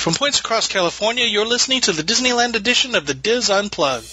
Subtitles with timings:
[0.00, 4.08] From points across California, you're listening to the Disneyland edition of the Dis Unplugged.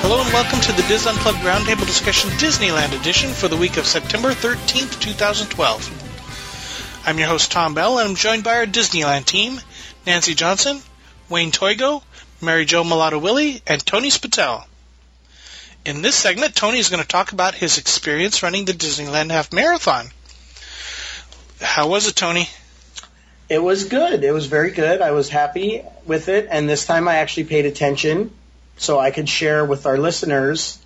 [0.00, 3.84] Hello and welcome to the Dis Unplugged Roundtable Discussion Disneyland edition for the week of
[3.84, 7.02] September 13th, 2012.
[7.06, 9.60] I'm your host Tom Bell and I'm joined by our Disneyland team,
[10.06, 10.80] Nancy Johnson,
[11.28, 12.02] Wayne Toigo,
[12.40, 14.64] Mary Jo Mulatto Willie, and Tony Spittell.
[15.84, 19.52] In this segment, Tony is going to talk about his experience running the Disneyland Half
[19.52, 20.06] Marathon.
[21.60, 22.48] How was it, Tony?
[23.48, 24.24] It was good.
[24.24, 25.02] It was very good.
[25.02, 28.30] I was happy with it, and this time I actually paid attention
[28.78, 30.78] so I could share with our listeners.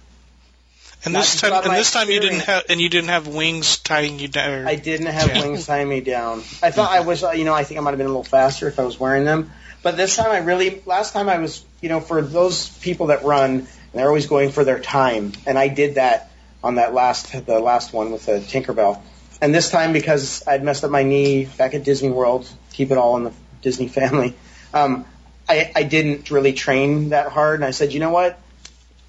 [1.05, 4.19] And this time, and this time you didn't have, and you didn't have wings tying
[4.19, 4.67] you down.
[4.67, 6.41] I didn't have wings tying me down.
[6.61, 8.25] I thought I was, uh, you know, I think I might have been a little
[8.25, 9.53] faster if I was wearing them.
[9.83, 13.25] But this time I really, last time I was, you know, for those people that
[13.25, 16.31] run, they're always going for their time, and I did that
[16.63, 19.01] on that last, the last one with the Tinkerbell.
[19.41, 22.99] And this time because I'd messed up my knee back at Disney World, keep it
[22.99, 24.35] all in the Disney family.
[24.75, 25.07] Um,
[25.49, 28.39] I, I didn't really train that hard, and I said, you know what?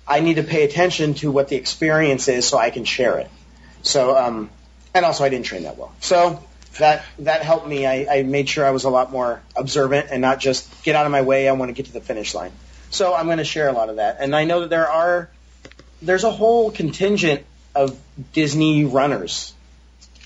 [0.07, 3.29] I need to pay attention to what the experience is so I can share it.
[3.81, 4.49] So, um,
[4.93, 5.93] and also I didn't train that well.
[5.99, 6.43] So
[6.77, 7.85] that that helped me.
[7.85, 11.05] I, I made sure I was a lot more observant and not just get out
[11.05, 11.49] of my way.
[11.49, 12.51] I want to get to the finish line.
[12.89, 14.17] So I'm going to share a lot of that.
[14.19, 15.29] And I know that there are
[16.01, 17.99] there's a whole contingent of
[18.33, 19.53] Disney runners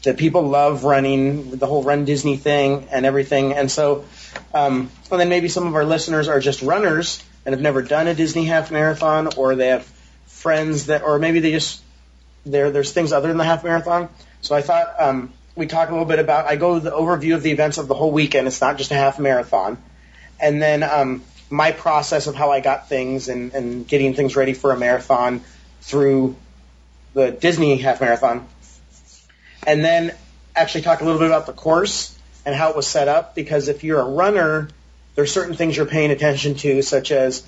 [0.04, 3.54] that people love running the whole Run Disney thing and everything.
[3.54, 4.06] And so,
[4.54, 8.08] um, and then maybe some of our listeners are just runners and have never done
[8.08, 9.86] a Disney half marathon, or they have
[10.28, 11.82] friends that, or maybe they just
[12.46, 12.72] there.
[12.72, 14.10] There's things other than the half marathon.
[14.42, 16.46] So I thought um, we talk a little bit about.
[16.46, 18.48] I go the overview of the events of the whole weekend.
[18.48, 19.78] It's not just a half marathon,
[20.40, 24.54] and then um, my process of how I got things and, and getting things ready
[24.54, 25.42] for a marathon
[25.81, 26.36] through
[27.14, 28.48] the Disney half marathon,
[29.68, 30.16] and then
[30.56, 33.35] actually talk a little bit about the course and how it was set up.
[33.35, 34.70] Because if you're a runner,
[35.16, 37.47] there's certain things you're paying attention to, such as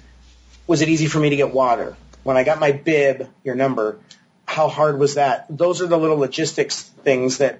[0.67, 3.99] was it easy for me to get water when I got my bib, your number.
[4.45, 5.45] How hard was that?
[5.49, 7.59] Those are the little logistics things that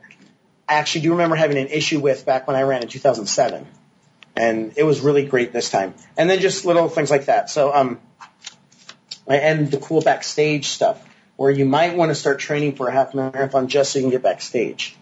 [0.68, 3.68] I actually do remember having an issue with back when I ran in 2007,
[4.36, 5.94] and it was really great this time.
[6.18, 7.50] And then just little things like that.
[7.50, 8.00] So, um,
[9.28, 11.04] and the cool backstage stuff
[11.36, 14.12] where you might want to start training for a half marathon just so you can
[14.12, 14.96] get backstage.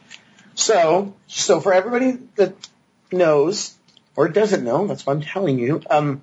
[0.55, 2.55] So, so for everybody that
[3.11, 3.75] knows
[4.15, 5.81] or doesn't know, that's what I'm telling you.
[5.89, 6.21] Um,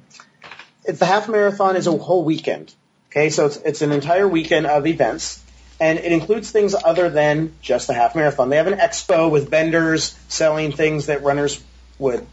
[0.84, 2.74] the half marathon is a whole weekend.
[3.10, 5.42] Okay, so it's it's an entire weekend of events,
[5.80, 8.50] and it includes things other than just the half marathon.
[8.50, 11.62] They have an expo with vendors selling things that runners
[11.98, 12.26] would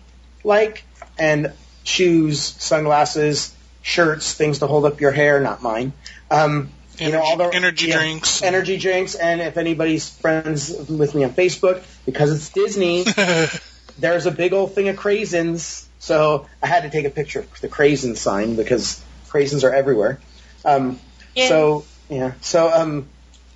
[0.43, 0.83] like,
[1.17, 1.53] and
[1.83, 5.93] shoes, sunglasses, shirts, things to hold up your hair, not mine.
[6.29, 6.69] Um,
[6.99, 8.41] you know, all the energy yeah, drinks.
[8.41, 13.05] energy drinks, and if anybody's friends with me on Facebook, because it's Disney,
[13.99, 15.85] there's a big old thing of craisins.
[15.99, 20.19] So I had to take a picture of the craisin sign because craisins are everywhere.
[20.65, 20.99] Um,
[21.35, 21.47] Yeah.
[21.49, 22.33] So yeah.
[22.41, 23.07] So um,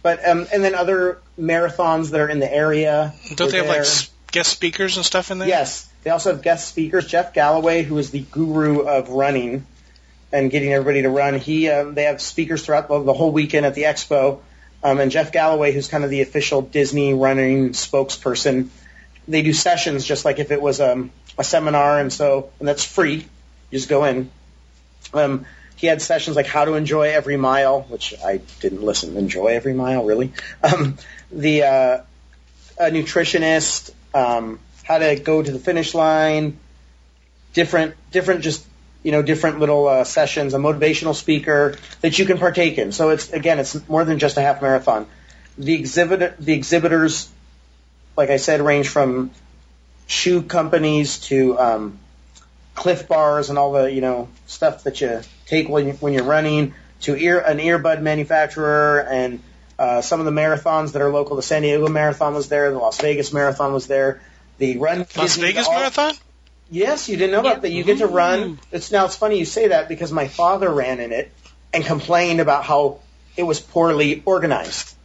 [0.03, 3.13] but um, and then other marathons that are in the area.
[3.35, 3.81] Don't they have like there.
[3.81, 5.47] s- guest speakers and stuff in there?
[5.47, 5.88] Yes.
[6.03, 7.06] They also have guest speakers.
[7.06, 9.67] Jeff Galloway, who is the guru of running
[10.31, 11.35] and getting everybody to run.
[11.38, 14.39] He um, they have speakers throughout the, the whole weekend at the expo.
[14.84, 18.69] Um, and Jeff Galloway, who's kind of the official Disney running spokesperson,
[19.28, 22.83] they do sessions just like if it was um, a seminar, and so and that's
[22.83, 23.18] free.
[23.69, 24.31] You just go in.
[25.13, 25.45] Um,
[25.81, 29.18] he had sessions like how to enjoy every mile, which I didn't listen.
[29.18, 30.31] Enjoy every mile, really?
[30.62, 30.97] Um,
[31.31, 32.02] the uh,
[32.78, 36.59] a nutritionist, um, how to go to the finish line,
[37.53, 38.64] different different just
[39.02, 42.92] you know different little uh, sessions, a motivational speaker that you can partake in.
[42.92, 45.08] So it's again, it's more than just a half marathon.
[45.58, 47.28] The exhibit the exhibitors,
[48.16, 49.31] like I said, range from
[50.06, 52.00] shoe companies to um,
[52.81, 56.24] Clif Bars and all the you know stuff that you take when you, when you're
[56.24, 59.39] running to ear an earbud manufacturer and
[59.78, 61.36] uh, some of the marathons that are local.
[61.36, 62.72] The San Diego Marathon was there.
[62.72, 64.22] The Las Vegas Marathon was there.
[64.57, 66.13] The Run Las Disney- Vegas all- Marathon?
[66.69, 67.72] Yes, you didn't know about that.
[67.72, 68.57] You get to run.
[68.72, 71.31] It's now it's funny you say that because my father ran in it
[71.74, 73.00] and complained about how
[73.38, 74.95] it was poorly organized.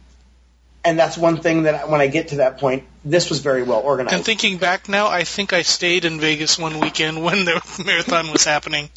[0.87, 3.61] And that's one thing that I- when I get to that point, this was very
[3.61, 4.15] well organized.
[4.15, 8.31] And thinking back now, I think I stayed in Vegas one weekend when the marathon
[8.31, 8.89] was happening.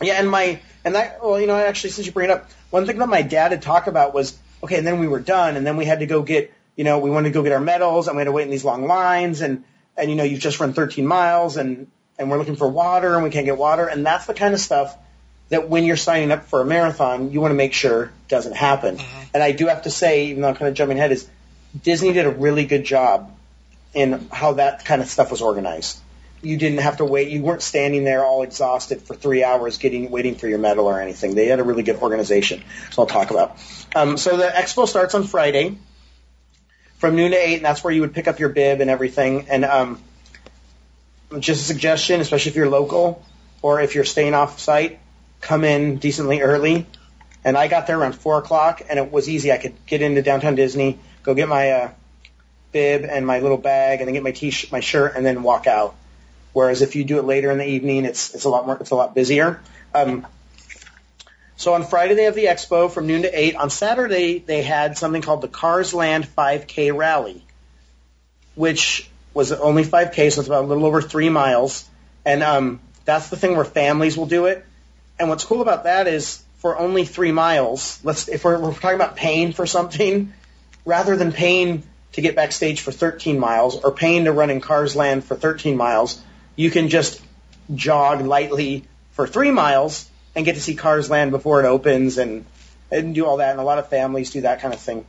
[0.00, 2.86] Yeah, and my and that well, you know, actually, since you bring it up, one
[2.86, 5.64] thing that my dad had talked about was okay, and then we were done, and
[5.64, 8.08] then we had to go get, you know, we wanted to go get our medals,
[8.08, 9.62] and we had to wait in these long lines, and
[9.96, 11.86] and you know, you've just run 13 miles, and
[12.18, 14.60] and we're looking for water, and we can't get water, and that's the kind of
[14.60, 14.96] stuff
[15.48, 18.56] that when you're signing up for a marathon, you want to make sure it doesn't
[18.56, 18.98] happen.
[19.34, 21.28] And I do have to say, even though I'm kind of jumping ahead, is
[21.80, 23.30] Disney did a really good job
[23.94, 25.98] in how that kind of stuff was organized.
[26.42, 27.28] You didn't have to wait.
[27.28, 31.00] You weren't standing there all exhausted for three hours getting waiting for your medal or
[31.00, 31.34] anything.
[31.34, 32.64] They had a really good organization.
[32.90, 33.56] So I'll talk about.
[33.94, 35.78] Um, so the expo starts on Friday
[36.98, 39.48] from noon to eight, and that's where you would pick up your bib and everything.
[39.50, 40.02] And um,
[41.38, 43.24] just a suggestion, especially if you're local
[43.60, 44.98] or if you're staying off site,
[45.42, 46.86] come in decently early.
[47.44, 49.52] And I got there around four o'clock, and it was easy.
[49.52, 51.90] I could get into downtown Disney, go get my uh,
[52.70, 55.66] bib and my little bag, and then get my t-shirt, my shirt, and then walk
[55.66, 55.96] out.
[56.52, 58.90] Whereas if you do it later in the evening, it's it's a lot more, it's
[58.90, 59.60] a lot busier.
[59.92, 60.26] Um,
[61.56, 63.56] so on Friday they have the expo from noon to eight.
[63.56, 67.44] On Saturday they had something called the Cars Land 5K Rally,
[68.54, 71.88] which was only 5K, so it's about a little over three miles.
[72.24, 74.64] And um, that's the thing where families will do it.
[75.22, 78.96] And what's cool about that is for only three miles, let's if we're, we're talking
[78.96, 80.32] about paying for something,
[80.84, 81.84] rather than paying
[82.14, 85.76] to get backstage for 13 miles or paying to run in Cars Land for 13
[85.76, 86.20] miles,
[86.56, 87.22] you can just
[87.72, 88.82] jog lightly
[89.12, 92.44] for three miles and get to see Cars Land before it opens and
[92.90, 93.52] and do all that.
[93.52, 95.06] And a lot of families do that kind of thing.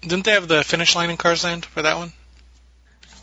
[0.00, 2.12] Didn't they have the finish line in Cars Land for that one?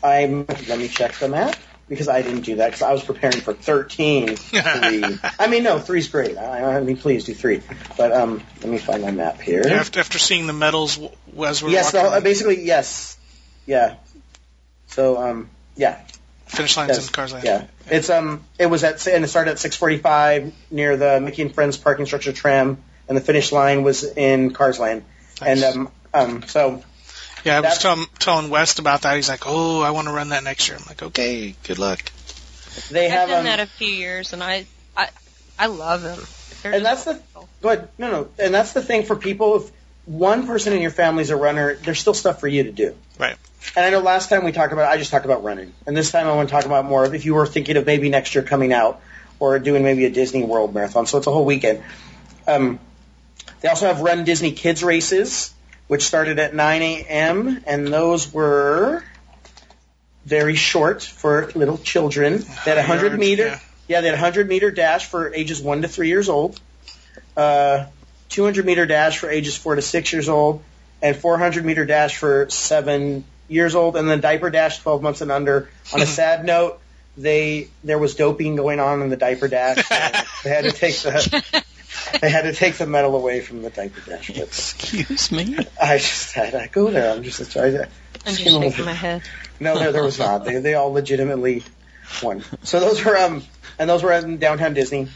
[0.04, 1.56] I'm let me check the map
[1.90, 4.36] because I didn't do that because I was preparing for 13.
[4.36, 5.18] Three.
[5.38, 6.38] I mean, no, three's great.
[6.38, 7.62] I, I mean, please do three.
[7.96, 9.64] But um, let me find my map here.
[9.66, 11.00] After, after seeing the medals
[11.44, 13.18] as we were yes, walking, no, basically yes,
[13.66, 13.96] yeah.
[14.86, 16.00] So um, yeah,
[16.46, 17.44] finish lines yes, in Cars Land.
[17.44, 17.66] yeah.
[17.90, 21.76] It's um, it was at and it started at 6:45 near the Mickey and Friends
[21.76, 22.78] parking structure tram,
[23.08, 25.02] and the finish line was in Cars Land.
[25.40, 25.64] Nice.
[25.64, 26.84] And um, um, so
[27.44, 29.16] Yeah, I was That's- telling, telling West about that.
[29.16, 32.00] He's like, "Oh, I want to run that next year." I'm like, "Okay, good luck."
[32.90, 34.64] they I've have done um, that a few years, and I,
[34.96, 35.08] I,
[35.58, 36.18] I love them.
[36.62, 37.48] They're And just that's the- wonderful.
[37.62, 37.88] Go ahead.
[37.98, 38.28] No, no.
[38.38, 39.56] And that's the thing for people.
[39.56, 39.70] If
[40.06, 42.94] one person in your family is a runner, there's still stuff for you to do.
[43.18, 43.36] Right.
[43.76, 45.72] And I know last time we talked about, I just talked about running.
[45.86, 47.86] And this time I want to talk about more of if you were thinking of
[47.86, 49.00] maybe next year coming out
[49.38, 51.06] or doing maybe a Disney World marathon.
[51.06, 51.82] So it's a whole weekend.
[52.46, 52.78] Um,
[53.60, 55.52] they also have Run Disney Kids races,
[55.90, 57.64] which started at 9 a.m.
[57.66, 59.02] And those were
[60.24, 62.38] very short for little children.
[62.64, 63.46] They had a 100 Yards, meter.
[63.46, 63.58] yeah.
[63.88, 66.60] Yeah, they had a 100 meter dash for ages 1 to 3 years old,
[67.36, 67.86] uh,
[68.28, 70.62] 200 meter dash for ages 4 to 6 years old,
[71.02, 75.32] and 400 meter dash for 7 years old, and then diaper dash 12 months and
[75.32, 75.70] under.
[75.92, 76.78] On a sad note,
[77.16, 79.78] they there was doping going on in the diaper dash.
[79.90, 81.64] and they had to take the
[82.20, 84.30] they had to take the medal away from the diaper dash.
[84.30, 85.56] Excuse me.
[85.80, 87.10] I just had to go there.
[87.12, 87.76] I'm just sorry.
[87.78, 87.86] I'm
[88.24, 89.22] just shaking my head.
[89.58, 90.44] No, there, there was not.
[90.44, 91.62] They, they all legitimately
[92.22, 92.42] won.
[92.62, 93.42] So those were um,
[93.78, 95.08] and those were in downtown Disney.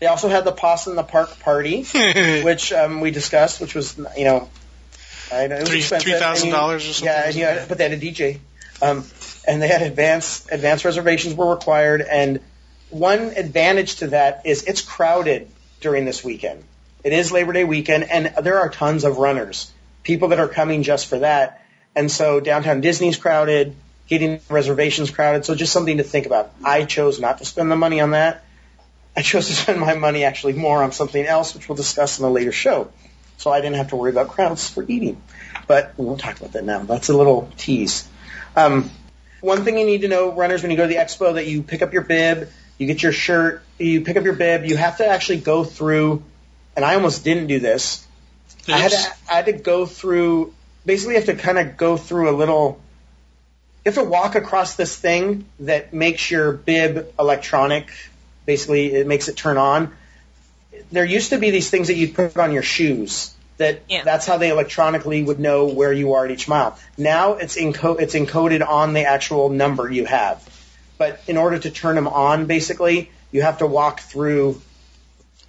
[0.00, 1.84] They also had the Pasta in the Park party,
[2.42, 4.48] which um, we discussed, which was you know,
[5.32, 6.12] I know it was Three- expensive.
[6.20, 7.68] $3,000 or something, Yeah, and you had, it?
[7.68, 8.40] but they had a DJ,
[8.82, 9.04] um,
[9.46, 12.02] and they had advance advance reservations were required.
[12.02, 12.40] And
[12.94, 15.50] one advantage to that is it's crowded
[15.80, 16.62] during this weekend.
[17.02, 19.70] It is Labor Day weekend, and there are tons of runners,
[20.04, 21.66] people that are coming just for that.
[21.96, 23.74] And so downtown Disney's crowded,
[24.06, 25.44] getting reservations crowded.
[25.44, 26.52] So just something to think about.
[26.64, 28.44] I chose not to spend the money on that.
[29.16, 32.24] I chose to spend my money actually more on something else, which we'll discuss in
[32.24, 32.92] a later show.
[33.38, 35.20] So I didn't have to worry about crowds for eating.
[35.66, 36.84] But we won't talk about that now.
[36.84, 38.08] That's a little tease.
[38.54, 38.90] Um,
[39.40, 41.62] one thing you need to know, runners, when you go to the expo, that you
[41.62, 42.48] pick up your bib,
[42.78, 44.64] you get your shirt, you pick up your bib.
[44.64, 46.22] You have to actually go through,
[46.76, 48.06] and I almost didn't do this.
[48.68, 50.54] I had to, I had to go through.
[50.86, 52.80] Basically, you have to kind of go through a little.
[53.84, 57.90] You have to walk across this thing that makes your bib electronic.
[58.46, 59.94] Basically, it makes it turn on.
[60.90, 63.30] There used to be these things that you'd put on your shoes.
[63.58, 64.02] That Yeah.
[64.02, 66.76] that's how they electronically would know where you are at each mile.
[66.98, 70.42] Now it's enco- it's encoded on the actual number you have.
[70.96, 74.60] But in order to turn them on, basically, you have to walk through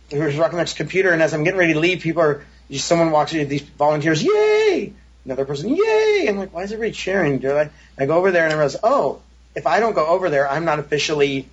[0.10, 3.34] here's Next computer, and as I'm getting ready to leave, people are just someone walks
[3.34, 4.94] in, these volunteers, yay!
[5.26, 6.26] Another person, yay!
[6.28, 7.40] I'm like, why is everybody cheering?
[7.40, 7.70] Do I?
[7.98, 9.22] I go over there and I realize, oh,
[9.56, 11.48] if I don't go over there, I'm not officially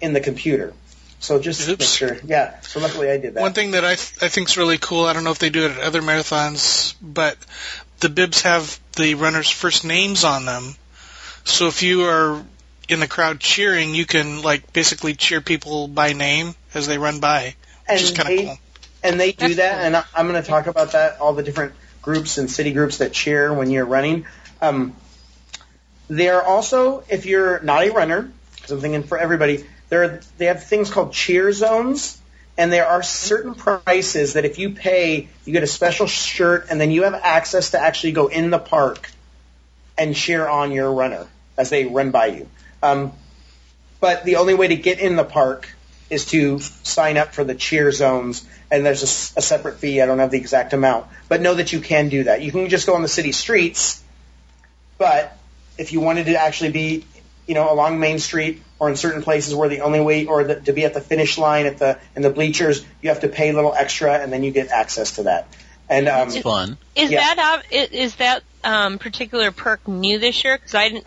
[0.00, 0.72] in the computer.
[1.20, 1.80] So just Oops.
[1.80, 2.60] make sure, yeah.
[2.60, 3.40] So luckily I did that.
[3.40, 5.06] One thing that I th- I think is really cool.
[5.06, 7.38] I don't know if they do it at other marathons, but
[8.00, 10.74] the bibs have the runners' first names on them.
[11.44, 12.44] So if you are
[12.88, 17.20] in the crowd cheering, you can like basically cheer people by name as they run
[17.20, 17.54] by,
[17.88, 18.58] which is And kind they- of cool.
[19.02, 21.20] and they do that, and I, I'm going to talk about that.
[21.20, 21.72] All the different
[22.02, 24.26] groups and city groups that cheer when you're running.
[24.62, 24.94] Um,
[26.08, 30.46] they are also, if you're not a runner, because I'm thinking for everybody, There, they
[30.46, 32.18] have things called cheer zones,
[32.56, 36.80] and there are certain prices that if you pay, you get a special shirt, and
[36.80, 39.10] then you have access to actually go in the park
[39.98, 41.26] and cheer on your runner
[41.58, 42.48] as they run by you.
[42.84, 43.12] Um,
[44.00, 45.68] but the only way to get in the park
[46.10, 50.02] is to sign up for the cheer zones, and there's a, a, separate fee.
[50.02, 52.42] I don't have the exact amount, but know that you can do that.
[52.42, 54.04] You can just go on the city streets,
[54.98, 55.36] but
[55.78, 57.06] if you wanted to actually be,
[57.46, 60.60] you know, along Main Street or in certain places where the only way, or the,
[60.60, 63.48] to be at the finish line at the in the bleachers, you have to pay
[63.48, 65.48] a little extra, and then you get access to that.
[65.88, 66.76] And um, it's fun.
[66.94, 67.34] Is yeah.
[67.34, 70.56] that is that um, particular perk new this year?
[70.56, 71.06] Because I didn't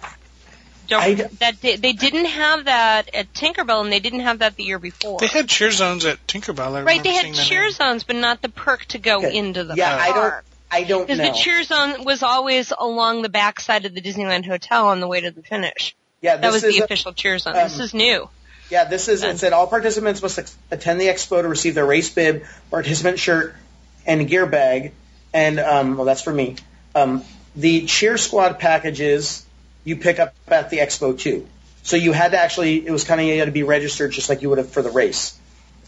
[0.87, 4.55] don't I, that they, they, didn't have that at Tinkerbell and they didn't have that
[4.55, 5.19] the year before.
[5.19, 6.75] They had cheer zones at Tinkerbell.
[6.75, 9.35] I right, they had cheer zones, but not the perk to go okay.
[9.35, 10.01] into the yeah, park.
[10.01, 10.43] I don't.
[10.69, 14.87] I don't Because the cheer zone was always along the backside of the Disneyland Hotel
[14.87, 15.95] on the way to the finish.
[16.21, 17.55] Yeah, that was the a, official cheer zone.
[17.55, 18.29] Um, this is new.
[18.69, 19.23] Yeah, this is.
[19.23, 23.55] It said all participants must attend the expo to receive their race bib, participant shirt,
[24.05, 24.91] and gear bag.
[25.33, 26.57] And um, well, that's for me.
[26.95, 27.23] Um,
[27.55, 29.45] the cheer squad packages
[29.87, 31.47] you pick up at the expo too.
[31.81, 34.27] So you had to actually, it was kind of, you had to be registered just
[34.27, 35.39] like you would have for the race.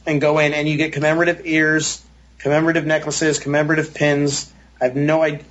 [0.05, 2.01] And go in and you get commemorative ears,
[2.37, 4.51] commemorative necklaces, commemorative pins.
[4.79, 5.43] I have no idea.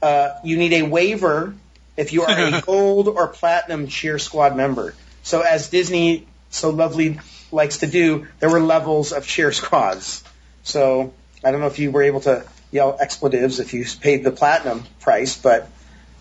[0.00, 1.54] Uh, you need a waiver
[1.98, 4.94] if you are a gold or platinum cheer squad member.
[5.22, 7.20] So as Disney so lovely
[7.52, 10.24] likes to do, there were levels of cheer squads.
[10.62, 11.12] So
[11.44, 14.84] I don't know if you were able to yell expletives if you paid the platinum
[15.00, 15.68] price, but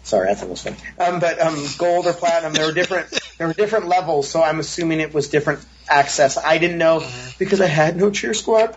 [0.03, 0.77] Sorry, I thought it was funny.
[0.99, 4.59] Um, but um, gold or platinum, there were different there were different levels, so I'm
[4.59, 6.37] assuming it was different access.
[6.37, 7.05] I didn't know
[7.37, 8.75] because I had no cheer squad.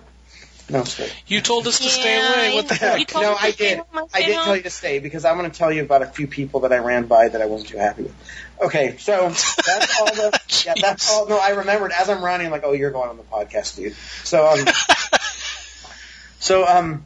[0.71, 1.11] No, stay.
[1.27, 2.55] You told us to stay away.
[2.55, 3.13] What the heck?
[3.15, 3.83] No, I did.
[4.15, 6.27] I did tell you to stay because I'm going to tell you about a few
[6.27, 8.15] people that I ran by that I wasn't too happy with.
[8.63, 10.41] Okay, so that's all the.
[10.67, 11.29] yeah, that's all.
[11.29, 13.95] No, I remembered as I'm running, like, oh, you're going on the podcast, dude.
[14.25, 14.65] So um,
[16.39, 17.05] so um,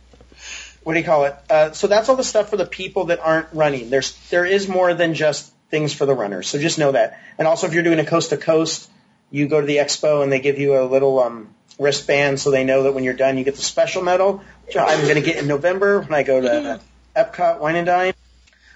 [0.89, 1.37] what do you call it?
[1.51, 3.91] Uh, so that's all the stuff for the people that aren't running.
[3.91, 6.49] There's there is more than just things for the runners.
[6.49, 7.21] So just know that.
[7.37, 8.89] And also, if you're doing a coast to coast,
[9.31, 12.65] you go to the expo and they give you a little um, wristband so they
[12.65, 15.37] know that when you're done, you get the special medal, which I'm going to get
[15.37, 16.81] in November when I go to
[17.15, 18.15] Epcot Wine and Dine.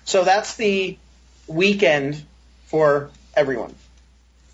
[0.04, 0.98] So that's the
[1.46, 2.22] weekend
[2.66, 3.74] for everyone.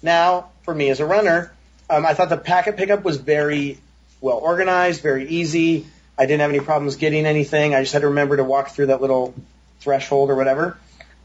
[0.00, 1.50] Now, for me as a runner,
[1.90, 3.78] um, I thought the packet pickup was very
[4.20, 5.88] well organized, very easy.
[6.18, 7.74] I didn't have any problems getting anything.
[7.74, 9.34] I just had to remember to walk through that little
[9.80, 10.76] threshold or whatever.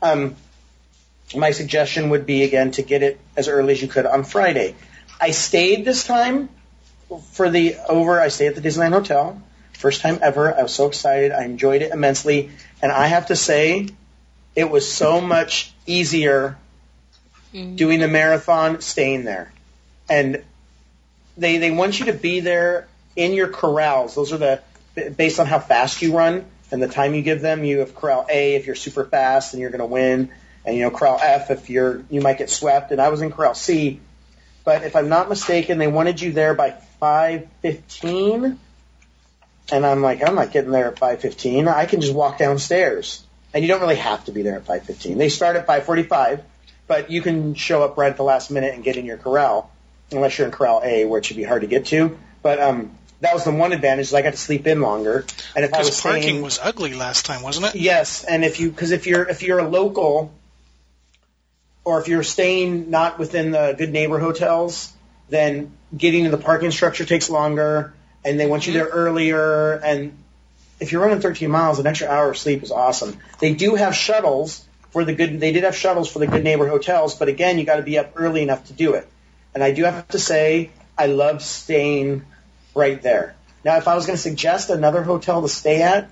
[0.02, 0.36] Um,
[1.36, 4.76] my suggestion would be again to get it as early as you could on Friday.
[5.20, 6.50] I stayed this time
[7.32, 8.20] for the over.
[8.20, 9.42] I stayed at the Disneyland Hotel.
[9.74, 10.54] First time ever.
[10.54, 11.32] I was so excited.
[11.32, 12.52] I enjoyed it immensely.
[12.82, 13.88] And I have to say,
[14.56, 16.58] it was so much easier
[17.54, 17.76] mm-hmm.
[17.76, 19.52] doing the marathon staying there.
[20.10, 20.44] And
[21.38, 24.16] they they want you to be there in your corrals.
[24.16, 24.62] Those are the
[24.96, 28.26] based on how fast you run and the time you give them, you have corral
[28.30, 30.32] A if you're super fast and you're going to win,
[30.66, 32.92] and you know corral F if you're you might get swept.
[32.92, 34.00] And I was in corral C,
[34.64, 38.58] but if I'm not mistaken, they wanted you there by 5:15,
[39.72, 41.68] and I'm like, I'm not getting there at 5:15.
[41.68, 43.24] I can just walk downstairs,
[43.54, 45.18] and you don't really have to be there at 5:15.
[45.18, 46.42] They start at 5:45,
[46.88, 49.70] but you can show up right at the last minute and get in your corral,
[50.12, 52.18] unless you're in corral A, where it should be hard to get to.
[52.42, 55.26] But um, that was the one advantage is I got to sleep in longer.
[55.56, 57.76] And if I was parking staying, was ugly last time, wasn't it?
[57.76, 60.34] Yes, and if you because if you're if you're a local,
[61.86, 64.92] or if you're staying not within the good neighbor hotels,
[65.30, 67.94] then getting to the parking structure takes longer,
[68.26, 68.84] and they want you mm-hmm.
[68.84, 69.72] there earlier.
[69.72, 70.18] And
[70.82, 73.18] if you're running 13 miles, an extra hour of sleep is awesome.
[73.40, 75.40] They do have shuttles for the good.
[75.40, 77.98] They did have shuttles for the good neighbor hotels, but again, you got to be
[77.98, 79.08] up early enough to do it.
[79.54, 82.26] And I do have to say, I love staying
[82.76, 83.36] right there.
[83.64, 86.10] Now, if I was going to suggest another hotel to stay at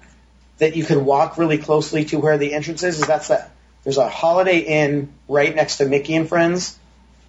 [0.58, 3.52] that you could walk really closely to where the entrance is, is that's that
[3.84, 6.78] there's a Holiday Inn right next to Mickey and Friends,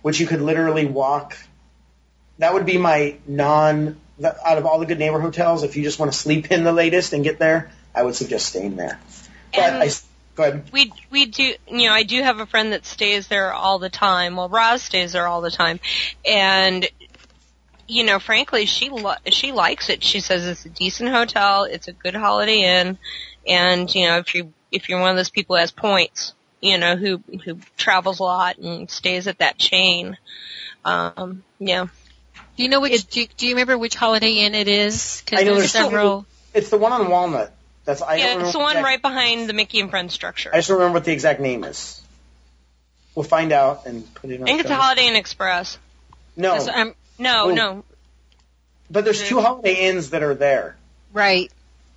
[0.02, 1.36] which you could literally walk.
[2.38, 5.62] That would be my non out of all the good neighbor hotels.
[5.62, 8.46] If you just want to sleep in the latest and get there, I would suggest
[8.46, 9.00] staying there.
[9.52, 9.90] But and I,
[10.34, 10.64] go ahead.
[10.72, 13.90] We we do you know I do have a friend that stays there all the
[13.90, 14.36] time.
[14.36, 15.80] Well, Roz stays there all the time,
[16.26, 16.86] and
[17.92, 20.02] you know, frankly, she lo- she likes it.
[20.02, 22.99] She says it's a decent hotel, it's a good Holiday Inn,
[23.46, 26.78] and you know, if you if you're one of those people who has points, you
[26.78, 30.16] know, who who travels a lot and stays at that chain,
[30.84, 31.87] um, yeah.
[32.56, 33.06] Do you know which?
[33.08, 35.22] do, you, do you remember which Holiday Inn it is?
[35.25, 36.26] Because there's several.
[36.54, 37.52] It's the one on Walnut.
[37.84, 40.50] That's I yeah, it's the one exact, right behind the Mickey and Friends structure.
[40.52, 42.00] I just don't remember what the exact name is.
[43.14, 44.37] We'll find out and put it.
[44.40, 45.78] on I think it's a Holiday Inn Express.
[46.37, 47.55] No, I'm- No, Oh.
[47.55, 47.85] no.
[48.91, 50.76] but there's two Holiday Inns that are there,
[51.12, 51.50] right.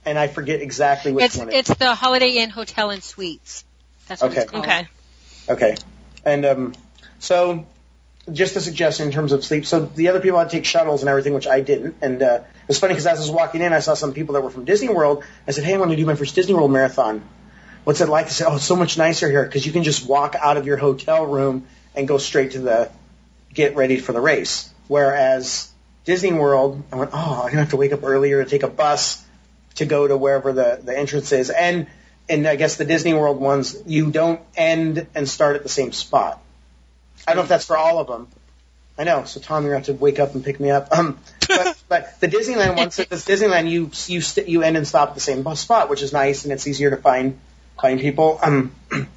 [0.05, 1.49] and I forget exactly which It's one.
[1.49, 3.63] it it's the Holiday Inn Hotel and Suites.
[4.07, 4.41] That's what Okay.
[4.41, 4.65] it's called.
[4.65, 4.87] Okay.
[5.49, 5.75] Okay.
[6.23, 6.73] And um,
[7.19, 7.65] so,
[8.31, 9.65] just a suggestion in terms of sleep.
[9.65, 11.95] So the other people had to take shuttles and everything, which I didn't.
[12.01, 14.33] And uh, it was funny because as I was walking in, I saw some people
[14.33, 15.23] that were from Disney World.
[15.47, 17.23] I said, "Hey, I want to do my first Disney World marathon.
[17.83, 20.07] What's it like?" They said, "Oh, it's so much nicer here because you can just
[20.07, 21.65] walk out of your hotel room
[21.95, 22.89] and go straight to the
[23.53, 25.71] get ready for the race." Whereas
[26.05, 28.67] Disney World, I went, "Oh, I'm gonna have to wake up earlier to take a
[28.67, 29.23] bus
[29.75, 31.87] to go to wherever the the entrance is." And
[32.29, 35.91] and I guess the Disney World ones, you don't end and start at the same
[35.91, 36.41] spot.
[37.27, 38.27] I don't know if that's for all of them.
[38.97, 39.25] I know.
[39.25, 40.87] So Tom, you're going to have to wake up and pick me up.
[40.97, 45.09] Um, but, but the Disneyland ones, this Disneyland, you you st- you end and stop
[45.09, 47.39] at the same bus spot, which is nice and it's easier to find
[47.79, 48.39] find people.
[48.41, 48.73] Um,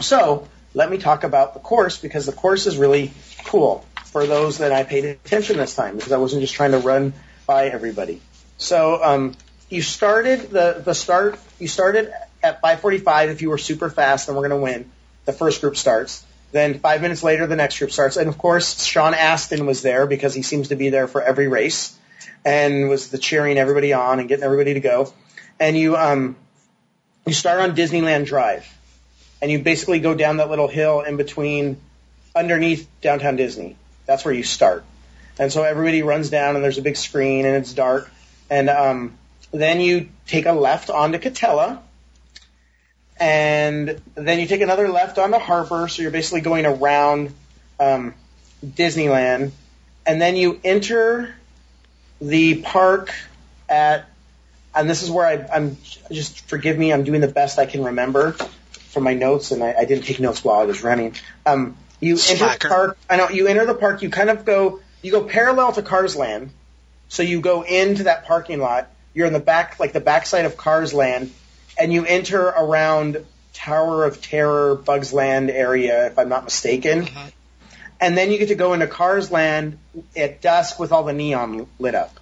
[0.00, 3.12] so let me talk about the course because the course is really
[3.44, 3.84] cool
[4.16, 7.12] for those that I paid attention this time because I wasn't just trying to run
[7.46, 8.22] by everybody.
[8.56, 9.34] So um,
[9.68, 11.38] you started the the start.
[11.58, 12.10] You started
[12.42, 14.90] at 5:45 if you were super fast, then we're going to win.
[15.26, 16.24] The first group starts.
[16.50, 20.06] Then five minutes later, the next group starts, and of course, Sean Astin was there
[20.06, 21.94] because he seems to be there for every race,
[22.42, 25.12] and was the cheering everybody on and getting everybody to go.
[25.60, 26.36] And you um,
[27.26, 28.66] you start on Disneyland Drive,
[29.42, 31.76] and you basically go down that little hill in between,
[32.34, 33.76] underneath downtown Disney.
[34.06, 34.84] That's where you start.
[35.38, 38.10] And so everybody runs down, and there's a big screen, and it's dark.
[38.48, 39.18] And um,
[39.52, 41.80] then you take a left onto Katella,
[43.18, 45.88] and then you take another left onto Harbor.
[45.88, 47.34] So you're basically going around
[47.78, 48.14] um,
[48.64, 49.50] Disneyland,
[50.06, 51.34] and then you enter
[52.20, 53.14] the park
[53.68, 54.08] at.
[54.74, 55.78] And this is where I, I'm
[56.12, 56.92] just forgive me.
[56.92, 60.20] I'm doing the best I can remember from my notes, and I, I didn't take
[60.20, 61.14] notes while I was running.
[61.46, 62.98] Um, you enter the park.
[63.08, 64.02] I know you enter the park.
[64.02, 64.80] You kind of go.
[65.02, 66.50] You go parallel to Cars Land,
[67.08, 68.90] so you go into that parking lot.
[69.14, 71.32] You're in the back, like the backside of Cars Land,
[71.78, 77.06] and you enter around Tower of Terror, Bugs Land area, if I'm not mistaken.
[77.06, 77.32] Mhm.
[78.00, 79.78] And then you get to go into Cars Land
[80.14, 82.18] at dusk with all the neon lit up,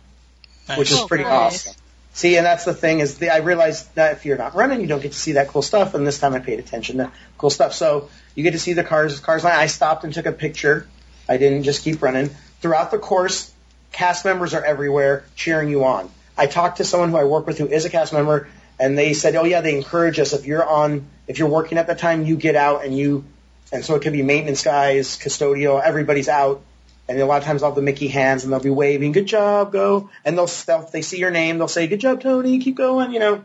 [0.68, 0.78] Nice.
[0.78, 1.66] which is Oh, pretty nice.
[1.66, 1.74] awesome.
[2.14, 4.86] See, and that's the thing is the, I realized that if you're not running, you
[4.86, 5.94] don't get to see that cool stuff.
[5.94, 7.74] And this time I paid attention to cool stuff.
[7.74, 9.54] So you get to see the cars, cars line.
[9.54, 10.86] I stopped and took a picture.
[11.28, 12.30] I didn't just keep running.
[12.60, 13.52] Throughout the course,
[13.90, 16.08] cast members are everywhere cheering you on.
[16.38, 18.48] I talked to someone who I work with who is a cast member,
[18.78, 21.86] and they said, "Oh yeah, they encourage us if you're on, if you're working at
[21.86, 23.24] the time, you get out and you."
[23.72, 26.62] And so it could be maintenance guys, custodial, everybody's out,
[27.08, 29.72] and a lot of times have the Mickey hands and they'll be waving, "Good job,
[29.72, 33.12] go!" And they'll, they'll they see your name, they'll say, "Good job, Tony, keep going,"
[33.12, 33.44] you know.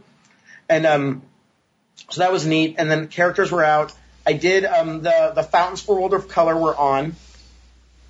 [0.69, 1.21] And um,
[2.09, 2.75] so that was neat.
[2.77, 3.93] And then characters were out.
[4.25, 7.15] I did um, the the fountains for World of Color were on.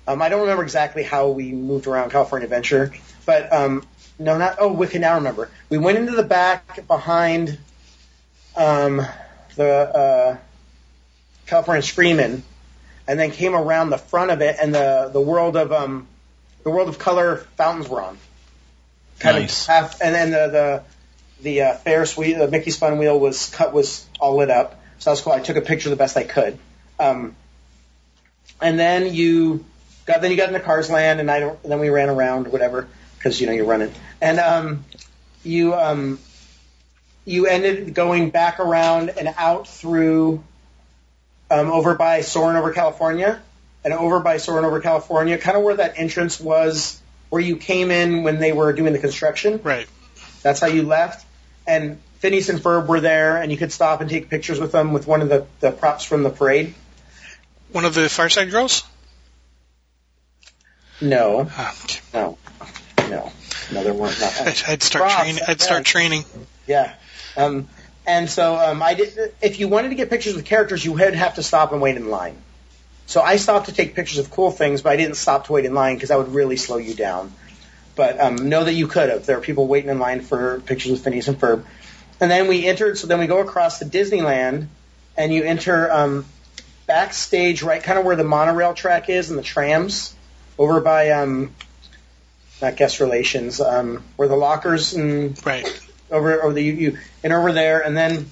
[0.06, 2.92] Um, I don't remember exactly how we moved around California Adventure,
[3.26, 3.86] but um,
[4.18, 5.50] no, not oh, we can now remember.
[5.68, 7.58] We went into the back behind
[8.56, 9.02] um,
[9.56, 10.36] the uh,
[11.46, 12.42] California Screamin',
[13.10, 16.06] and then came around the front of it, and the the world of um,
[16.62, 18.16] the world of color fountains were on.
[19.18, 19.62] Kind Nice.
[19.64, 20.82] of half, and then the the
[21.42, 24.80] the uh, Ferris wheel, the Mickey's Fun Wheel was cut was all lit up.
[25.00, 25.32] So that was cool.
[25.32, 26.56] I took a picture the best I could.
[27.00, 27.34] Um,
[28.60, 29.64] and then you
[30.06, 31.60] got then you got into Cars Land, and I don't.
[31.64, 32.86] Then we ran around whatever
[33.18, 34.84] because you know you're running, and um,
[35.42, 36.20] you um,
[37.24, 40.44] you ended going back around and out through
[41.50, 43.40] um, over by Soaring over California,
[43.84, 47.90] and over by Soaring over California, kind of where that entrance was, where you came
[47.90, 49.60] in when they were doing the construction.
[49.62, 49.86] Right.
[50.42, 51.26] That's how you left.
[51.66, 54.92] And Phineas and Ferb were there, and you could stop and take pictures with them
[54.92, 56.74] with one of the, the props from the parade.
[57.72, 58.84] One of the Fireside Girls?
[61.00, 62.00] No, okay.
[62.12, 62.36] no,
[62.98, 63.32] no,
[63.72, 64.20] no, there weren't.
[64.20, 65.42] Not, I'd, I'd start Props, training.
[65.48, 66.24] I'd start training.
[66.66, 66.94] Yeah.
[67.38, 67.68] Um,
[68.10, 69.34] and so um, I did.
[69.40, 71.96] If you wanted to get pictures with characters, you would have to stop and wait
[71.96, 72.36] in line.
[73.06, 75.64] So I stopped to take pictures of cool things, but I didn't stop to wait
[75.64, 77.32] in line because that would really slow you down.
[77.94, 79.26] But um, know that you could have.
[79.26, 81.64] There are people waiting in line for pictures with Phineas and Ferb.
[82.20, 82.98] And then we entered.
[82.98, 84.66] So then we go across to Disneyland,
[85.16, 86.24] and you enter um,
[86.86, 90.14] backstage, right, kind of where the monorail track is and the trams,
[90.58, 91.54] over by um,
[92.60, 95.80] not guest relations, um, where the lockers and Right.
[96.10, 98.30] Over over the you, and over there, and then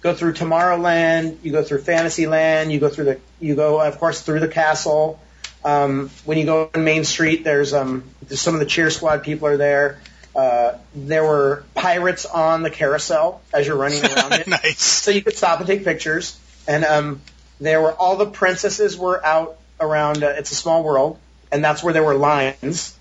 [0.00, 1.38] go through Tomorrowland.
[1.42, 2.72] You go through Fantasyland.
[2.72, 5.20] You go through the you go of course through the castle.
[5.64, 9.22] Um, when you go on Main Street, there's um there's some of the Cheer Squad
[9.22, 9.98] people are there.
[10.34, 14.82] Uh, there were pirates on the carousel as you're running around it nice.
[14.82, 16.38] so you could stop and take pictures.
[16.68, 17.22] And um,
[17.58, 20.22] there were all the princesses were out around.
[20.22, 21.18] Uh, it's a small world.
[21.50, 22.96] and that's where there were lions.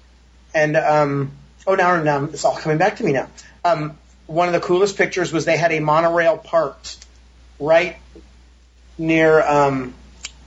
[0.54, 1.32] And um,
[1.68, 3.28] oh, now now it's all coming back to me now.
[3.66, 3.98] Um,
[4.28, 7.04] one of the coolest pictures was they had a monorail parked
[7.60, 7.98] right
[8.98, 9.94] near um,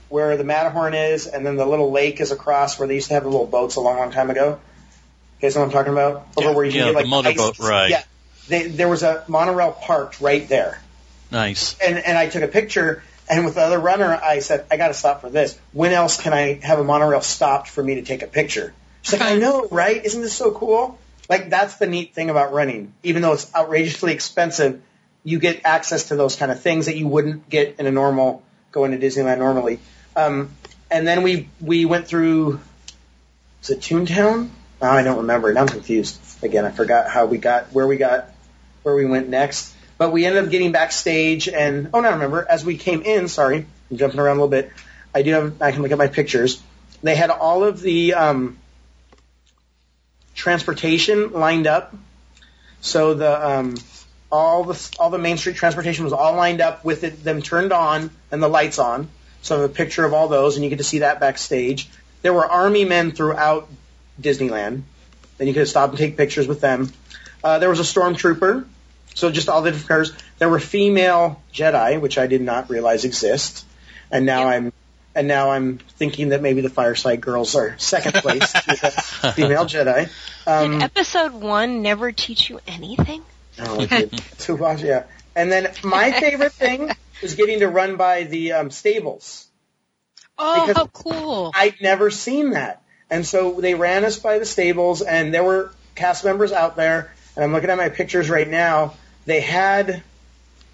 [0.07, 3.13] where the Matterhorn is, and then the little lake is across where they used to
[3.15, 4.59] have the little boats a long, long time ago.
[5.37, 6.27] You guys know what I'm talking about?
[6.37, 6.55] Over Yeah.
[6.55, 7.89] where you Yeah, get like the motorboat ice- ride.
[7.91, 8.03] Yeah,
[8.47, 10.81] they, there was a monorail parked right there
[11.31, 11.75] Nice.
[11.79, 13.03] and and I took a picture.
[13.31, 15.55] And with the other runner, I said, I got to stop for this.
[15.71, 18.73] When else can I have a monorail stopped for me to take a picture?
[19.03, 20.03] She's like, I know, right?
[20.03, 20.97] Isn't this so cool?
[21.29, 22.93] Like that's the neat thing about running.
[23.03, 24.81] Even though it's outrageously expensive,
[25.23, 28.43] you get access to those kind of things that you wouldn't get in a normal
[28.71, 29.79] going to Disneyland normally.
[30.15, 30.49] Um,
[30.89, 32.59] and then we we went through.
[33.61, 34.49] Was it Toontown?
[34.81, 35.53] Oh, I don't remember.
[35.53, 36.19] Now I'm confused.
[36.41, 38.29] Again, I forgot how we got where we got
[38.83, 39.75] where we went next.
[39.97, 42.45] But we ended up getting backstage, and oh, now I remember.
[42.49, 44.71] As we came in, sorry, I'm jumping around a little bit.
[45.13, 45.61] I do have.
[45.61, 46.61] I can look at my pictures.
[47.03, 48.57] They had all of the um,
[50.39, 51.93] transportation lined up.
[52.81, 53.75] So the um,
[54.31, 57.73] all the all the Main Street transportation was all lined up with it, them turned
[57.73, 59.09] on and the lights on.
[59.41, 61.89] So I have a picture of all those, and you get to see that backstage.
[62.21, 63.69] There were army men throughout
[64.21, 64.83] Disneyland,
[65.39, 66.91] and you could stop and take pictures with them.
[67.43, 68.65] Uh, there was a stormtrooper,
[69.15, 70.13] so just all the different cars.
[70.37, 73.65] There were female Jedi, which I did not realize exist,
[74.09, 74.71] and now I'm
[75.19, 78.91] and now I'm thinking that maybe the Fireside Girls are second place with a
[79.33, 80.09] female Jedi.
[80.47, 83.21] Um, Did episode one never teach you anything?
[83.59, 84.11] Oh, it did.
[84.13, 85.03] to watch, yeah.
[85.35, 86.89] And then my favorite thing
[87.21, 89.45] was getting to run by the um, stables.
[90.37, 91.51] Oh, Because- how cool!
[91.53, 92.81] I'd never seen that.
[93.09, 97.11] And so they ran us by the stables, and there were cast members out there.
[97.35, 98.93] And I'm looking at my pictures right now.
[99.25, 100.01] They had,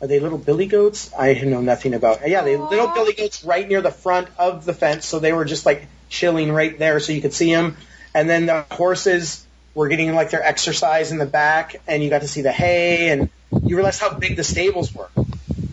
[0.02, 1.12] are they little billy goats?
[1.18, 2.28] I know nothing about.
[2.28, 5.06] Yeah, they little billy goats right near the front of the fence.
[5.06, 7.78] So they were just like chilling right there, so you could see them.
[8.14, 12.22] And then the horses were getting like their exercise in the back, and you got
[12.22, 13.30] to see the hay, and
[13.66, 15.10] you realized how big the stables were.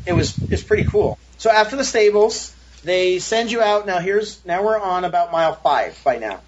[0.06, 1.18] It was it's pretty cool.
[1.38, 2.54] So after the stables,
[2.84, 3.86] they send you out.
[3.86, 6.40] Now here's now we're on about mile five by now.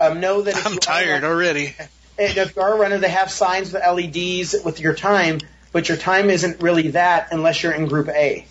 [0.00, 1.74] Um, know that if I'm you tired a- already.
[2.18, 5.38] and if you are a runner, they have signs with LEDs with your time,
[5.72, 8.46] but your time isn't really that unless you're in Group A.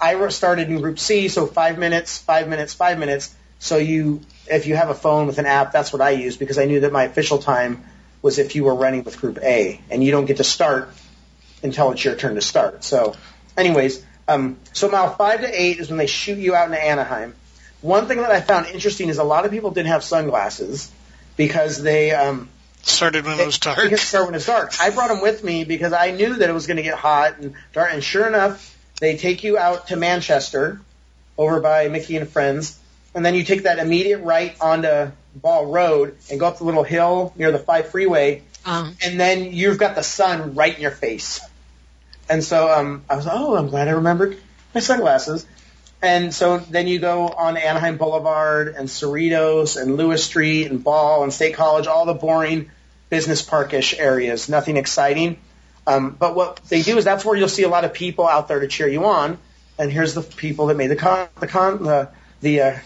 [0.00, 3.34] I started in Group C, so five minutes, five minutes, five minutes.
[3.58, 6.58] So you, if you have a phone with an app, that's what I use because
[6.58, 7.84] I knew that my official time
[8.20, 10.88] was if you were running with Group A, and you don't get to start
[11.62, 12.84] until it's your turn to start.
[12.84, 13.14] So,
[13.56, 17.34] anyways, um, so mile five to eight is when they shoot you out into Anaheim.
[17.80, 20.90] One thing that I found interesting is a lot of people didn't have sunglasses
[21.36, 22.48] because they um,
[22.82, 23.78] Started when it was dark.
[23.82, 24.72] you can start when it's dark.
[24.80, 27.38] I brought them with me because I knew that it was going to get hot
[27.38, 27.90] and dark.
[27.92, 30.80] And sure enough, they take you out to Manchester,
[31.38, 32.78] over by Mickey and Friends,
[33.14, 36.82] and then you take that immediate right onto Ball Road and go up the little
[36.82, 40.90] hill near the Five Freeway, Um, and then you've got the sun right in your
[40.90, 41.40] face.
[42.28, 44.38] And so um, I was, oh, I'm glad I remembered
[44.74, 45.46] my sunglasses.
[46.02, 51.22] And so then you go on Anaheim Boulevard and Cerritos and Lewis Street and Ball
[51.22, 52.70] and State College, all the boring
[53.08, 55.38] business parkish areas, nothing exciting.
[55.86, 58.48] Um, but what they do is that's where you'll see a lot of people out
[58.48, 59.38] there to cheer you on.
[59.78, 62.08] And here's the people that made the con, the con, the
[62.40, 62.78] the uh,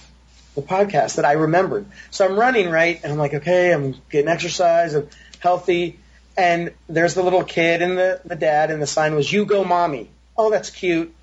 [0.54, 1.86] the podcast that I remembered.
[2.10, 5.08] So I'm running right, and I'm like, okay, I'm getting exercise, I'm
[5.40, 5.98] healthy,
[6.36, 9.64] and there's the little kid and the the dad, and the sign was "You go,
[9.64, 11.14] mommy." Oh, that's cute.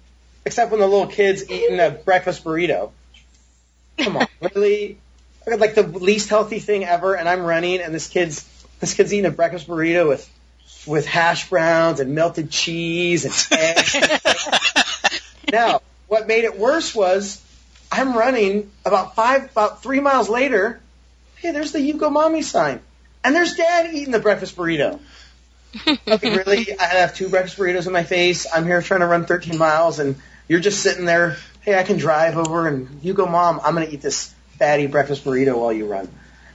[0.45, 2.91] Except when the little kid's eating a breakfast burrito.
[3.97, 4.97] Come on, really?
[5.45, 8.43] I got Like the least healthy thing ever, and I'm running, and this kid's
[8.79, 10.29] this kid's eating a breakfast burrito with
[10.85, 13.95] with hash browns and melted cheese and eggs.
[15.51, 17.41] now, what made it worse was
[17.91, 20.79] I'm running about five, about three miles later.
[21.35, 22.81] Hey, there's the "You Go Mommy" sign,
[23.23, 24.99] and there's Dad eating the breakfast burrito.
[26.07, 26.77] Okay, really?
[26.79, 28.45] I have two breakfast burritos in my face.
[28.53, 30.15] I'm here trying to run 13 miles, and
[30.53, 31.35] you're just sitting there.
[31.61, 33.59] Hey, I can drive over, and you go, Mom.
[33.63, 36.07] I'm to eat this fatty breakfast burrito while you run.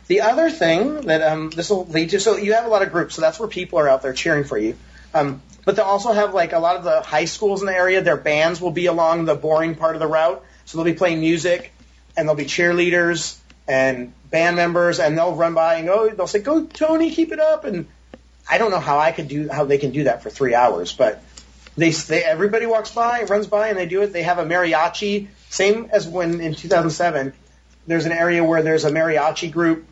[0.06, 2.92] The other thing that um, this will lead to, so you have a lot of
[2.92, 4.76] groups, so that's where people are out there cheering for you.
[5.12, 8.00] Um, but they also have like a lot of the high schools in the area.
[8.00, 11.18] Their bands will be along the boring part of the route, so they'll be playing
[11.18, 11.72] music,
[12.16, 16.08] and there'll be cheerleaders and band members, and they'll run by and go.
[16.08, 17.88] They'll say, "Go, Tony, keep it up!" And
[18.48, 20.92] I don't know how I could do how they can do that for three hours,
[20.92, 21.20] but
[21.78, 24.12] they, they everybody walks by, runs by, and they do it.
[24.12, 27.32] They have a mariachi, same as when in 2007.
[27.86, 29.86] There's an area where there's a mariachi group,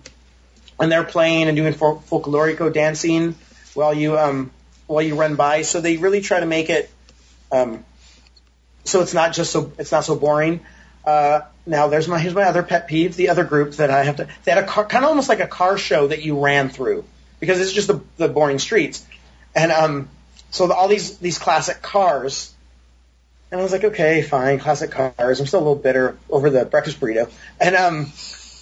[0.78, 3.34] and they're playing and doing fol- folklorico dancing
[3.74, 4.50] while you um
[4.86, 5.62] while you run by.
[5.62, 6.90] So they really try to make it
[7.52, 7.84] um
[8.84, 10.60] so it's not just so it's not so boring.
[11.04, 13.16] Uh, now there's my here's my other pet peeve.
[13.16, 15.40] The other group that I have to they had a car, kind of almost like
[15.40, 17.04] a car show that you ran through
[17.38, 19.04] because it's just the, the boring streets,
[19.54, 20.08] and um,
[20.50, 22.52] so the, all these these classic cars.
[23.50, 25.38] And I was like, okay, fine, classic cars.
[25.38, 27.30] I'm still a little bitter over the breakfast burrito,
[27.60, 28.12] and um,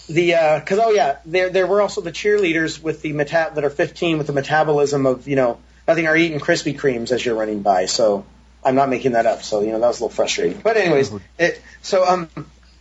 [0.09, 3.71] the because oh yeah, there there were also the cheerleaders with the meta- that are
[3.71, 7.63] 15 with the metabolism of you know nothing are eating Krispy Kremes as you're running
[7.63, 7.87] by.
[7.87, 8.27] So
[8.63, 9.43] I'm not making that up.
[9.43, 10.61] So you know that was a little frustrating.
[10.61, 12.29] But anyways, it so um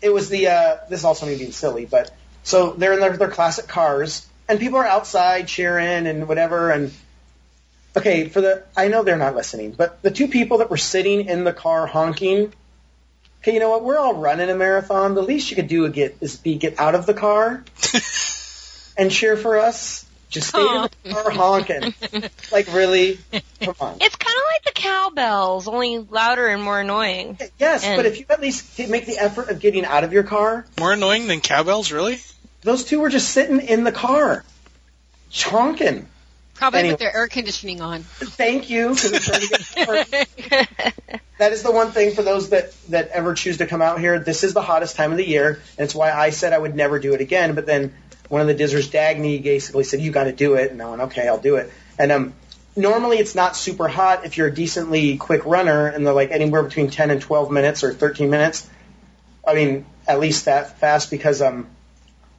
[0.02, 2.14] it was the uh this is also me being silly, but
[2.44, 6.92] so they're in their their classic cars and people are outside cheering and whatever and
[7.96, 11.26] okay for the I know they're not listening, but the two people that were sitting
[11.28, 12.54] in the car honking.
[13.42, 13.84] Okay, you know what?
[13.84, 15.16] We're all running a marathon.
[15.16, 17.64] The least you could do get is be get out of the car
[18.98, 20.06] and cheer for us.
[20.30, 21.94] Just stay in the car honking.
[22.52, 23.20] Like really?
[23.62, 23.98] Come on.
[24.02, 27.38] It's kind of like the cowbells, only louder and more annoying.
[27.60, 30.24] Yes, And- but if you at least make the effort of getting out of your
[30.24, 32.20] car, More annoying than cowbells, really?
[32.62, 34.44] those two were just sitting in the car,
[35.44, 36.08] honking.
[36.56, 36.94] Probably Anyway.
[36.94, 38.04] with their air conditioning on.
[38.04, 38.90] Thank you.
[38.90, 40.68] 'cause it's starting to get
[41.10, 41.22] dark.
[41.40, 44.20] that is the one thing for those that that ever choose to come out here.
[44.20, 46.76] This is the hottest time of the year, and it's why I said I would
[46.76, 47.56] never do it again.
[47.56, 47.94] But then
[48.30, 51.02] one of the Dizzers, Dagny, basically said, "You got to do it," and I went,
[51.04, 52.34] "Okay, I'll do it." And um,
[52.76, 56.64] normally it's not super hot if you're a decently quick runner, and they're like anywhere
[56.64, 58.68] between 10 and 12 minutes or 13 minutes.
[59.46, 61.68] I mean, at least that fast because um,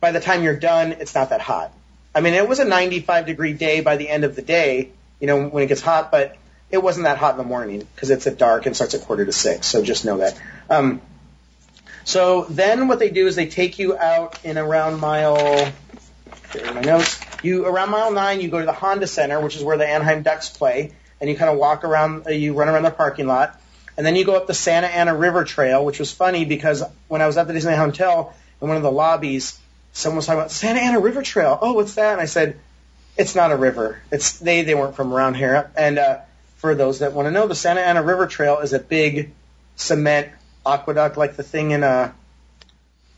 [0.01, 1.73] by the time you're done, it's not that hot.
[2.15, 5.27] I mean, it was a 95 degree day by the end of the day, you
[5.27, 6.37] know, when it gets hot, but
[6.71, 9.25] it wasn't that hot in the morning because it's at dark and starts at quarter
[9.25, 9.67] to six.
[9.67, 10.41] So just know that.
[10.71, 11.01] Um,
[12.05, 15.73] so then what they do is they take you out in around mile,
[16.53, 17.19] here are my notes.
[17.43, 20.23] You around mile nine, you go to the Honda Center, which is where the Anaheim
[20.23, 22.27] Ducks play, and you kind of walk around.
[22.27, 23.59] Uh, you run around the parking lot,
[23.97, 27.23] and then you go up the Santa Ana River Trail, which was funny because when
[27.23, 29.59] I was at the Disney Hotel in one of the lobbies,
[29.95, 31.59] someone was talking about Santa Ana River Trail.
[31.61, 32.13] Oh, what's that?
[32.13, 32.59] And I said,
[33.17, 34.03] it's not a river.
[34.11, 35.71] It's they they weren't from around here.
[35.77, 36.19] And uh,
[36.57, 39.33] for those that want to know, the Santa Ana River Trail is a big
[39.77, 40.29] cement
[40.67, 42.13] aqueduct, like the thing in uh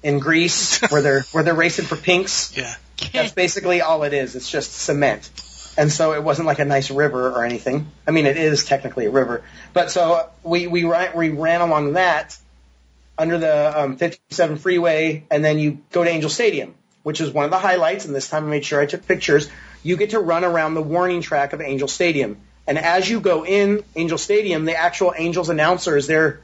[0.03, 2.57] in Grease where they're where they're racing for pinks.
[2.57, 2.75] Yeah.
[3.13, 4.37] That's basically all it is.
[4.37, 5.31] It's just cement.
[5.79, 7.89] And so it wasn't like a nice river or anything.
[8.07, 9.43] I mean, it is technically a river.
[9.75, 12.37] But so we we ran, we ran along that
[13.19, 17.45] under the um, 57 freeway, and then you go to Angel Stadium, which is one
[17.45, 18.05] of the highlights.
[18.05, 19.49] And this time I made sure I took pictures.
[19.83, 22.39] You get to run around the warning track of Angel Stadium.
[22.67, 26.41] And as you go in Angel Stadium, the actual Angels announcer is there,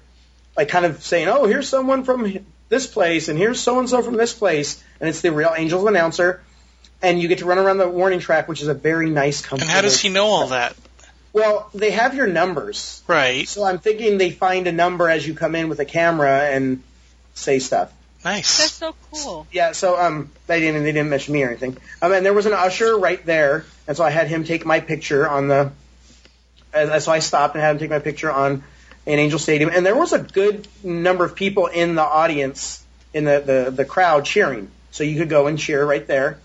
[0.57, 4.03] like kind of saying, "Oh, here's someone from this place, and here's so and so
[4.03, 6.43] from this place," and it's the real Angels announcer.
[7.03, 9.61] And you get to run around the warning track, which is a very nice, And
[9.61, 10.77] how does he know all that?
[11.33, 13.49] Well, they have your numbers, Right.
[13.49, 16.83] so I'm thinking they find a number as you come in with a camera and
[17.35, 17.91] say stuff.
[18.25, 18.59] Nice.
[18.59, 19.47] That's so cool.
[19.51, 21.77] Yeah, so um, they didn't they didn't mention me or anything.
[22.01, 24.79] Um, and there was an usher right there, and so I had him take my
[24.81, 25.73] picture on the.
[26.73, 28.63] As, so I stopped and had him take my picture on
[29.07, 33.25] in Angel Stadium, and there was a good number of people in the audience in
[33.25, 34.71] the the, the crowd cheering.
[34.93, 36.39] So you could go and cheer right there.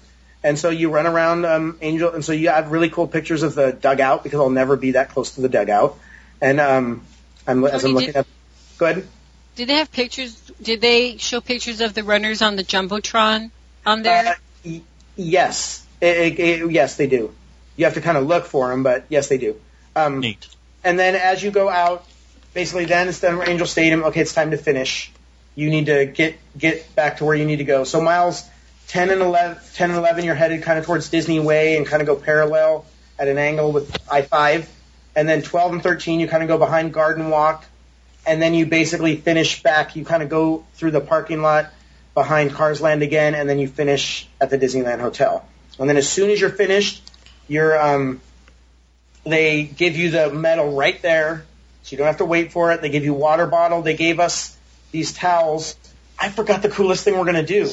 [0.48, 3.54] And so you run around um, Angel, and so you have really cool pictures of
[3.54, 6.00] the dugout because I'll never be that close to the dugout.
[6.42, 7.04] And um,
[7.46, 8.28] I'm as I'm looking did- at.
[8.78, 9.08] Go ahead.
[9.58, 10.40] Did they have pictures?
[10.62, 13.52] Did they show pictures of the runners on the jumbotron
[13.86, 14.26] on there?
[14.26, 14.34] Uh,
[14.64, 14.82] y-
[15.18, 17.34] yes, It- it- it- yes, they do.
[17.76, 19.60] You have to kind of look for them, but yes, they do.
[19.98, 20.48] Um, Neat.
[20.82, 22.06] and then as you go out,
[22.54, 25.12] basically, then instead of Angel Stadium, okay, it's time to finish.
[25.56, 27.84] You need to get get back to where you need to go.
[27.84, 28.46] So miles
[28.88, 32.02] 10 and 11, 10 and 11, you're headed kind of towards Disney Way and kind
[32.02, 32.86] of go parallel
[33.20, 34.68] at an angle with I-5.
[35.16, 37.66] And then 12 and 13, you kind of go behind Garden Walk.
[38.26, 39.96] And then you basically finish back.
[39.96, 41.72] You kind of go through the parking lot
[42.14, 45.48] behind Cars Land again, and then you finish at the Disneyland Hotel.
[45.80, 47.04] And then as soon as you're finished,
[47.48, 48.20] you're um,
[49.24, 51.46] they give you the medal right there,
[51.84, 52.82] so you don't have to wait for it.
[52.82, 53.82] They give you water bottle.
[53.82, 54.58] They gave us
[54.92, 55.76] these towels.
[56.18, 57.70] I forgot the coolest thing we're gonna do.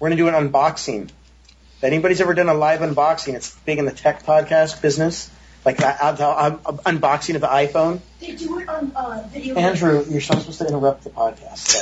[0.00, 1.04] We're gonna do an unboxing.
[1.04, 5.30] If anybody's ever done a live unboxing, it's big in the tech podcast business,
[5.64, 8.00] like the, uh, the uh, unboxing of the iPhone.
[8.18, 9.56] They do it on uh, video.
[9.56, 11.58] Andrew, you're not supposed to interrupt the podcast.
[11.58, 11.80] so.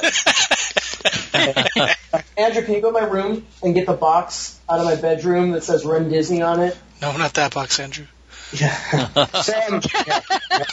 [2.10, 4.96] Uh, Andrew, can you go to my room and get the box out of my
[4.96, 6.76] bedroom that says Run Disney on it?
[7.00, 8.06] no, not that box, Andrew.
[8.52, 9.26] Yeah.
[9.42, 10.64] So, um, yeah, yeah.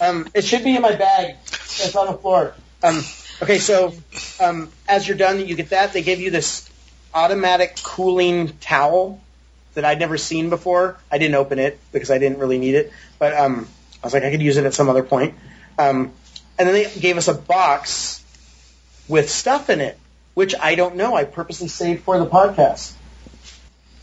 [0.00, 1.36] um, it should be in my bag.
[1.44, 2.54] It's on the floor.
[2.82, 3.02] Um,
[3.42, 3.92] okay, so
[4.40, 5.92] um, as you're done, you get that.
[5.92, 6.69] They give you this
[7.14, 9.20] automatic cooling towel
[9.74, 10.96] that I'd never seen before.
[11.10, 13.68] I didn't open it because I didn't really need it, but um,
[14.02, 15.34] I was like, I could use it at some other point.
[15.78, 16.12] Um,
[16.58, 18.22] and then they gave us a box
[19.08, 19.98] with stuff in it,
[20.34, 21.14] which I don't know.
[21.14, 22.92] I purposely saved for the podcast.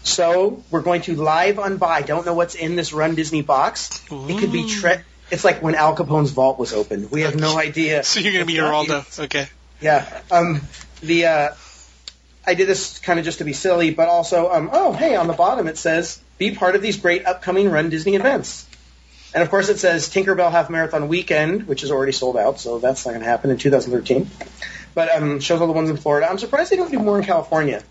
[0.03, 1.87] So we're going to live unbox.
[1.89, 4.01] I don't know what's in this Run Disney box.
[4.09, 7.11] It could be tre- It's like when Al Capone's vault was opened.
[7.11, 8.03] We have no idea.
[8.03, 9.19] So you're gonna be Geraldo.
[9.25, 9.47] Okay.
[9.81, 10.21] Yeah.
[10.31, 10.61] Um,
[11.01, 11.49] the uh,
[12.47, 15.27] I did this kind of just to be silly, but also, um, oh hey, on
[15.27, 18.65] the bottom it says be part of these great upcoming Run Disney events.
[19.33, 22.79] And of course, it says Tinkerbell Half Marathon Weekend, which is already sold out, so
[22.79, 24.29] that's not going to happen in 2013.
[24.95, 26.29] But um, shows all the ones in Florida.
[26.29, 27.83] I'm surprised they don't do more in California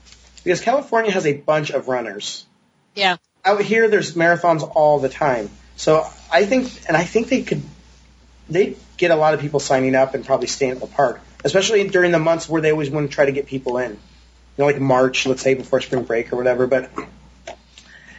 [0.42, 2.46] because California has a bunch of runners.
[2.94, 3.18] Yeah.
[3.44, 5.50] Out here, there's marathons all the time.
[5.76, 7.62] So I think, and I think they could,
[8.48, 11.86] they get a lot of people signing up and probably staying at the park, especially
[11.88, 13.98] during the months where they always want to try to get people in.
[14.56, 16.66] You know, like March, let's say before spring break or whatever.
[16.66, 16.90] But,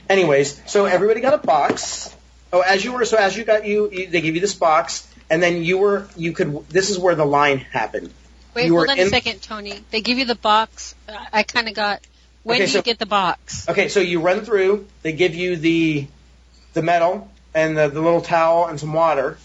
[0.10, 2.16] anyways, so everybody got a box.
[2.54, 5.08] Oh, as you were, so as you got you, you they give you this box,
[5.30, 6.70] and then you were, you could.
[6.70, 8.12] This is where the line happened.
[8.56, 9.80] Wait, You hold on in- a second, Tony.
[9.92, 10.96] They give you the box.
[11.34, 12.02] I- kind of got.
[12.44, 13.68] When Okay, do so- you get the box?
[13.68, 14.88] Okay, so you run through.
[15.02, 16.08] They give you the
[16.74, 19.38] the medal and the, the little towel and some water,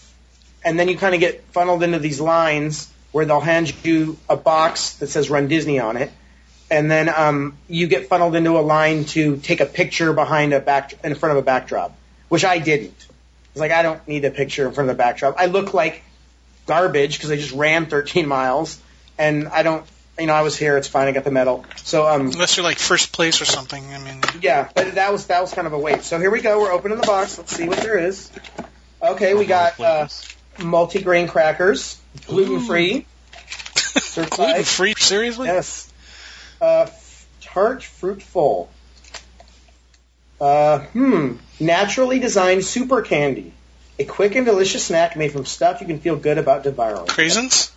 [0.63, 4.37] and then you kind of get funneled into these lines where they'll hand you a
[4.37, 6.11] box that says "Run Disney" on it,
[6.73, 10.59] and then um, you get funneled into a line to take a picture behind a
[10.59, 11.95] back in front of a backdrop,
[12.29, 12.95] which I didn't.
[13.51, 15.35] It's like, I don't need a picture in front of the backdrop.
[15.37, 16.01] I look like
[16.65, 18.81] garbage because I just ran 13 miles,
[19.19, 19.85] and I don't.
[20.17, 20.77] You know, I was here.
[20.77, 21.07] It's fine.
[21.07, 21.63] I got the medal.
[21.77, 23.83] So um, Unless you're like first place or something.
[23.93, 26.03] I mean, yeah, but that was that was kind of a wait.
[26.03, 26.59] So here we go.
[26.59, 27.37] We're opening the box.
[27.37, 28.31] Let's see what there is.
[29.01, 30.07] Okay, we got uh,
[30.59, 33.05] multi-grain crackers, gluten-free,
[34.29, 35.47] gluten free, Seriously?
[35.47, 35.92] Yes.
[36.63, 36.89] Uh,
[37.41, 38.69] tart fruitful.
[40.39, 41.33] Uh, hmm.
[41.59, 43.51] Naturally designed super candy.
[43.99, 47.07] A quick and delicious snack made from stuff you can feel good about devouring.
[47.07, 47.69] Craisins?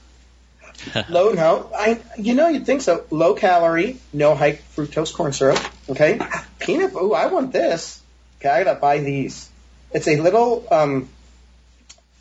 [1.09, 3.05] Low, no, I, you know, you'd think so.
[3.11, 5.59] Low calorie, no high fructose corn syrup.
[5.89, 6.21] Okay,
[6.61, 6.95] peanut.
[6.95, 8.01] Ooh, I want this.
[8.39, 9.51] Okay, I gotta buy these.
[9.91, 11.09] It's a little, um,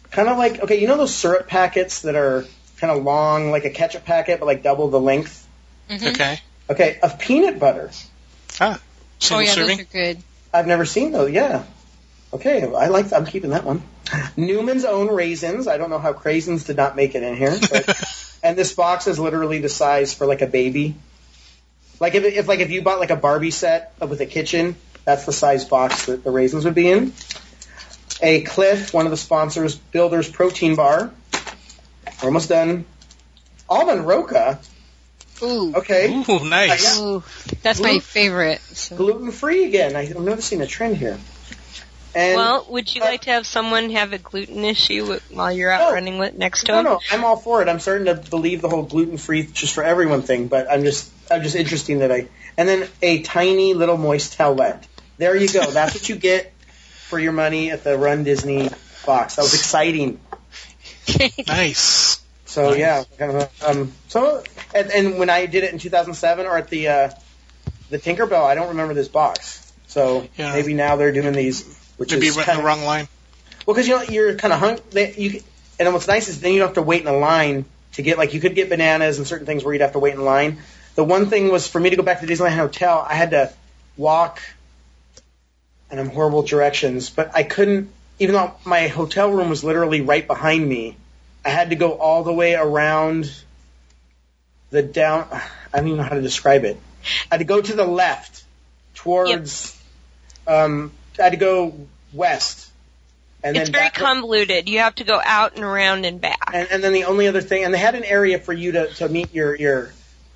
[0.09, 2.43] kind of like okay, you know those syrup packets that are
[2.77, 5.47] kind of long, like a ketchup packet, but like double the length.
[5.89, 6.13] Mhm.
[6.13, 6.39] Okay.
[6.69, 7.91] Okay, of peanut butter.
[8.59, 8.79] Ah,
[9.31, 9.77] Oh yeah, serving.
[9.77, 10.23] those are good.
[10.53, 11.31] I've never seen those.
[11.31, 11.63] Yeah.
[12.33, 13.13] Okay, I like.
[13.13, 13.83] I'm keeping that one.
[14.35, 15.67] Newman's own raisins.
[15.67, 19.07] I don't know how craisins did not make it in here, but and this box
[19.07, 20.95] is literally the size for like a baby.
[21.99, 24.75] Like if, if like if you bought like a Barbie set with a kitchen,
[25.05, 27.13] that's the size box that the raisins would be in.
[28.21, 31.11] A Clif, one of the sponsors, Builder's protein bar.
[32.21, 32.85] We're almost done.
[33.69, 34.59] Almond Roca.
[35.41, 35.73] Ooh.
[35.75, 36.23] Okay.
[36.29, 36.99] Ooh, nice.
[36.99, 37.23] Ooh,
[37.61, 38.61] that's my favorite.
[38.61, 38.95] So.
[38.95, 39.95] Gluten free again.
[39.95, 41.17] I- I'm noticing a trend here.
[42.17, 45.51] And well, would you uh, like to have someone have a gluten issue wi- while
[45.51, 45.91] you're out No.
[45.93, 46.83] running with, next to No, them?
[46.85, 47.67] no, I'm all for it.
[47.67, 51.11] I'm starting to believe the whole gluten free just for everyone thing, but I'm just
[51.29, 54.85] I'm just interesting that I and then a tiny little moist towelette.
[55.17, 55.69] There you go.
[55.69, 56.53] That's what you get
[57.09, 58.69] for your money at the Run Disney
[59.05, 59.35] box.
[59.35, 60.19] That was exciting.
[61.47, 62.21] Nice.
[62.55, 63.05] So Nice.
[63.19, 64.41] yeah, um so
[64.73, 67.09] and, and when I did it in 2007 or at the uh,
[67.89, 69.73] the Tinkerbell, I don't remember this box.
[69.87, 70.53] So Yeah.
[70.53, 71.65] maybe now they're doing these,
[71.97, 73.09] which Maybe is went in kind the of wrong line.
[73.65, 74.79] Well, because you know you're kind of hung.
[74.91, 75.41] They, you
[75.81, 78.17] and what's nice is then you don't have to wait in a line to get
[78.17, 80.59] like you could get bananas and certain things where you'd have to wait in line.
[80.95, 83.51] The one thing was for me to go back to Disneyland Hotel, I had to
[83.97, 84.39] walk,
[85.91, 87.91] and I'm horrible directions, but I couldn't.
[88.17, 90.95] Even though my hotel room was literally right behind me,
[91.45, 93.31] I had to go all the way around
[94.71, 95.27] the down.
[95.31, 96.77] I don't even know how to describe it.
[97.31, 98.43] I had to go to the left
[98.95, 99.79] towards.
[100.47, 101.75] Um, I had to go
[102.13, 102.71] west.
[103.43, 104.67] And it's then very convoluted.
[104.67, 106.49] You have to go out and around and back.
[106.51, 108.87] and, and then the only other thing, and they had an area for you to,
[108.95, 109.91] to meet your, your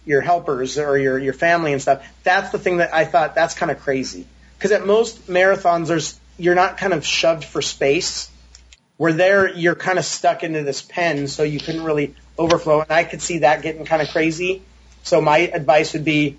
[0.06, 2.06] your helpers or your your family and stuff.
[2.24, 4.26] That's the thing that I thought that's kind of crazy
[4.58, 8.30] because at most marathons, there's you're not kind of shoved for space.
[9.00, 12.82] Where there, you're kind of stuck into this pen, so you couldn't really overflow.
[12.82, 14.62] And I could see that getting kind of crazy.
[15.04, 16.38] So my advice would be,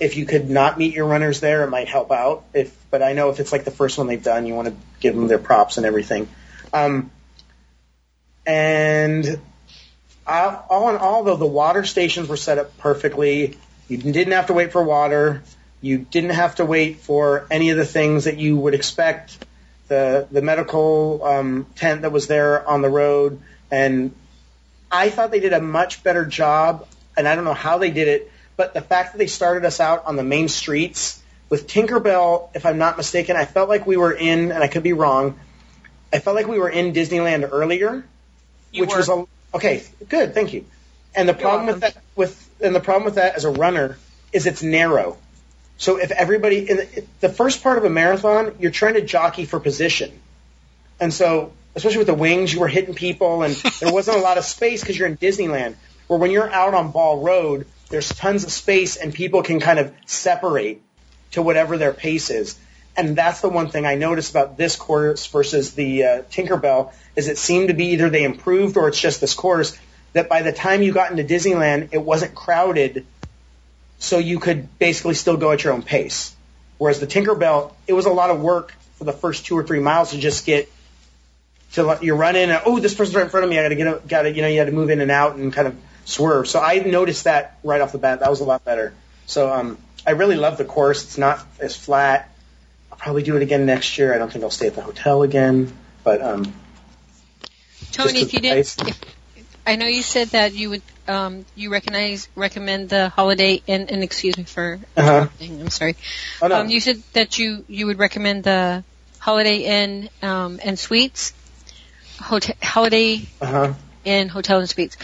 [0.00, 2.42] if you could not meet your runners there, it might help out.
[2.52, 4.74] If, but I know if it's like the first one they've done, you want to
[4.98, 6.28] give them their props and everything.
[6.72, 7.12] Um,
[8.44, 9.38] and
[10.26, 13.56] uh, all in all, though, the water stations were set up perfectly.
[13.86, 15.44] You didn't have to wait for water.
[15.80, 19.38] You didn't have to wait for any of the things that you would expect.
[19.92, 23.40] The the medical um, tent that was there on the road,
[23.70, 24.14] and
[24.90, 26.86] I thought they did a much better job.
[27.14, 29.80] And I don't know how they did it, but the fact that they started us
[29.80, 33.98] out on the main streets with Tinkerbell, if I'm not mistaken, I felt like we
[33.98, 35.38] were in, and I could be wrong.
[36.10, 38.02] I felt like we were in Disneyland earlier
[38.72, 38.96] You which were.
[38.96, 40.64] was a okay, good, thank you.
[41.14, 42.32] And the problem with that with
[42.64, 43.98] and the problem with that as a runner
[44.32, 45.18] is it's narrow.
[45.76, 49.44] So if everybody in the, the first part of a marathon, you're trying to jockey
[49.44, 50.12] for position.
[51.00, 54.38] And so, especially with the wings, you were hitting people and there wasn't a lot
[54.38, 55.74] of space because you're in Disneyland.
[56.06, 59.78] Where when you're out on Ball Road, there's tons of space and people can kind
[59.78, 60.82] of separate
[61.32, 62.58] to whatever their pace is.
[62.96, 67.28] And that's the one thing I noticed about this course versus the uh, Tinkerbell is
[67.28, 69.78] it seemed to be either they improved or it's just this course
[70.12, 73.06] that by the time you got into Disneyland, it wasn't crowded,
[74.02, 76.34] so you could basically still go at your own pace.
[76.76, 79.78] Whereas the Tinkerbell, it was a lot of work for the first two or three
[79.78, 80.68] miles to just get
[81.74, 83.68] to let- you're running and oh this person's right in front of me I got
[83.68, 85.52] to get up got to you know you had to move in and out and
[85.52, 86.48] kind of swerve.
[86.48, 88.20] So I noticed that right off the bat.
[88.20, 88.92] That was a lot better.
[89.26, 91.04] So um, I really love the course.
[91.04, 92.28] It's not as flat.
[92.90, 94.12] I'll probably do it again next year.
[94.12, 95.72] I don't think I'll stay at the hotel again,
[96.02, 96.52] but um,
[97.92, 99.00] Tony, if you didn't, if,
[99.64, 104.02] I know you said that you would, um, you recognize, recommend the Holiday Inn, and
[104.02, 105.28] excuse me for Uh-huh.
[105.40, 105.96] I'm sorry.
[106.40, 108.84] oh no, Um, you said that you, you would recommend the
[109.18, 111.32] Holiday Inn, um, and Suites,
[112.20, 113.72] hotel, Holiday uh-huh.
[114.04, 114.96] Inn, Hotel and Suites.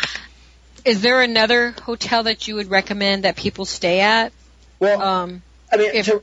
[0.84, 4.32] Is there another hotel that you would recommend that people stay at?
[4.80, 5.42] Well, Um,
[5.72, 6.22] I mean, if- to,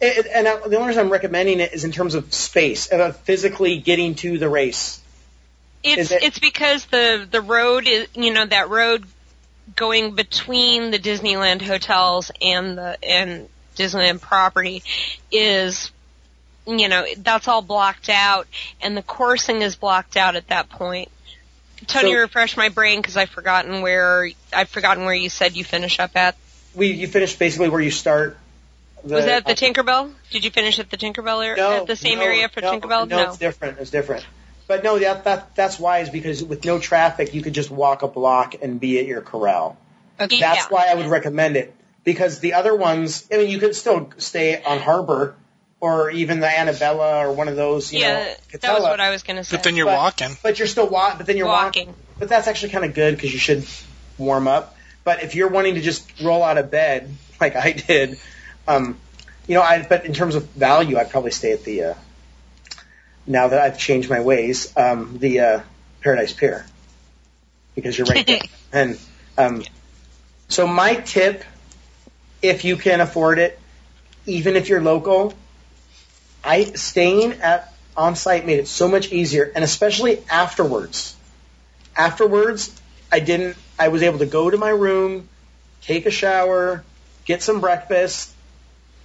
[0.00, 4.14] and the only reason I'm recommending it is in terms of space, about physically getting
[4.16, 5.00] to the race.
[5.84, 9.04] It's it- it's because the the road is you know that road
[9.76, 14.82] going between the Disneyland hotels and the and Disneyland property
[15.30, 15.90] is
[16.66, 18.46] you know that's all blocked out
[18.80, 21.10] and the coursing is blocked out at that point.
[21.86, 25.64] Tony, So- refresh my brain because I've forgotten where I've forgotten where you said you
[25.64, 26.34] finish up at.
[26.74, 28.38] We you finish basically where you start.
[29.04, 30.12] The, Was that the Tinkerbell?
[30.30, 31.62] Did you finish at the Tinkerbell area?
[31.62, 33.06] No, at the same no, area for no, Tinkerbell?
[33.06, 33.78] No, it's different.
[33.78, 34.24] It's different.
[34.66, 38.02] But no, that, that that's why is because with no traffic, you could just walk
[38.02, 39.76] a block and be at your corral.
[40.18, 40.36] okay.
[40.38, 40.54] Yeah.
[40.54, 44.10] That's why I would recommend it because the other ones, I mean, you could still
[44.18, 45.34] stay on Harbor
[45.80, 47.92] or even the Anabella or one of those.
[47.92, 49.56] You yeah, know, that was what I was going to say.
[49.56, 50.30] But then you're But- walking.
[50.42, 51.88] But you're still wa- But then you're walking.
[51.88, 52.02] walking.
[52.18, 53.66] But that's actually kind of good because you should
[54.16, 54.76] warm up.
[55.02, 58.18] But if you're wanting to just roll out of bed like I did,
[58.66, 58.96] um,
[59.46, 59.84] you know, I.
[59.86, 61.82] But in terms of value, I'd probably stay at the.
[61.84, 61.94] Uh,
[63.26, 65.60] now that I've changed my ways, um, the uh,
[66.00, 66.66] Paradise Pier,
[67.74, 68.40] because you're right there.
[68.72, 68.98] and
[69.38, 69.62] um,
[70.48, 71.44] so my tip,
[72.42, 73.58] if you can afford it,
[74.26, 75.34] even if you're local,
[76.42, 81.16] I staying at on site made it so much easier, and especially afterwards.
[81.96, 82.74] Afterwards,
[83.10, 83.56] I didn't.
[83.78, 85.28] I was able to go to my room,
[85.82, 86.84] take a shower,
[87.24, 88.32] get some breakfast.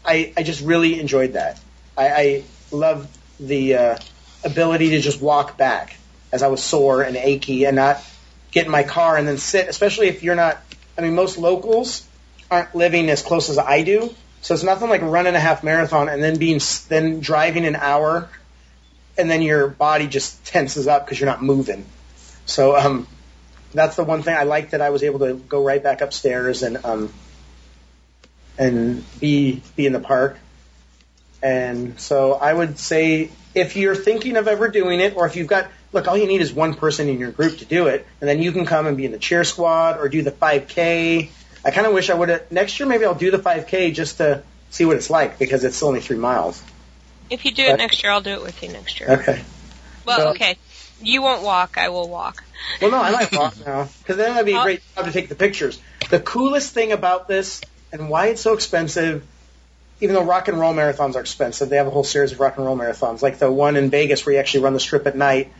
[0.04, 1.60] I I just really enjoyed that.
[1.98, 3.08] I, I love
[3.40, 3.98] the uh,
[4.44, 5.96] ability to just walk back
[6.32, 8.04] as I was sore and achy, and not
[8.52, 9.68] get in my car and then sit.
[9.68, 10.62] Especially if you're not.
[10.98, 12.06] I mean, most locals
[12.52, 16.10] aren't living as close as I do, so it's nothing like running a half marathon
[16.10, 16.60] and then being
[16.90, 18.30] then driving an hour
[19.20, 21.86] and then your body just tenses up because you're not moving.
[22.46, 23.06] So um,
[23.74, 26.64] that's the one thing I like that I was able to go right back upstairs
[26.64, 27.14] and um,
[28.58, 30.38] and be be in the park.
[31.42, 35.48] And so I would say if you're thinking of ever doing it, or if you've
[35.48, 38.30] got look, all you need is one person in your group to do it, and
[38.30, 41.30] then you can come and be in the cheer squad or do the 5K.
[41.66, 42.88] I kind of wish I would have next year.
[42.88, 46.18] Maybe I'll do the 5K just to see what it's like because it's only three
[46.18, 46.62] miles.
[47.30, 49.10] If you do it next year, I'll do it with you next year.
[49.12, 49.44] Okay.
[50.06, 50.58] Well, So- okay.
[51.02, 51.78] You won't walk.
[51.78, 52.44] I will walk.
[52.82, 55.30] Well, no, I might walk now because then that'd be a great job to take
[55.30, 55.80] the pictures.
[56.10, 57.62] The coolest thing about this
[57.94, 59.24] and why it's so expensive,
[60.02, 62.58] even though rock and roll marathons are expensive, they have a whole series of rock
[62.58, 65.16] and roll marathons, like the one in Vegas where you actually run the strip at
[65.16, 65.52] night,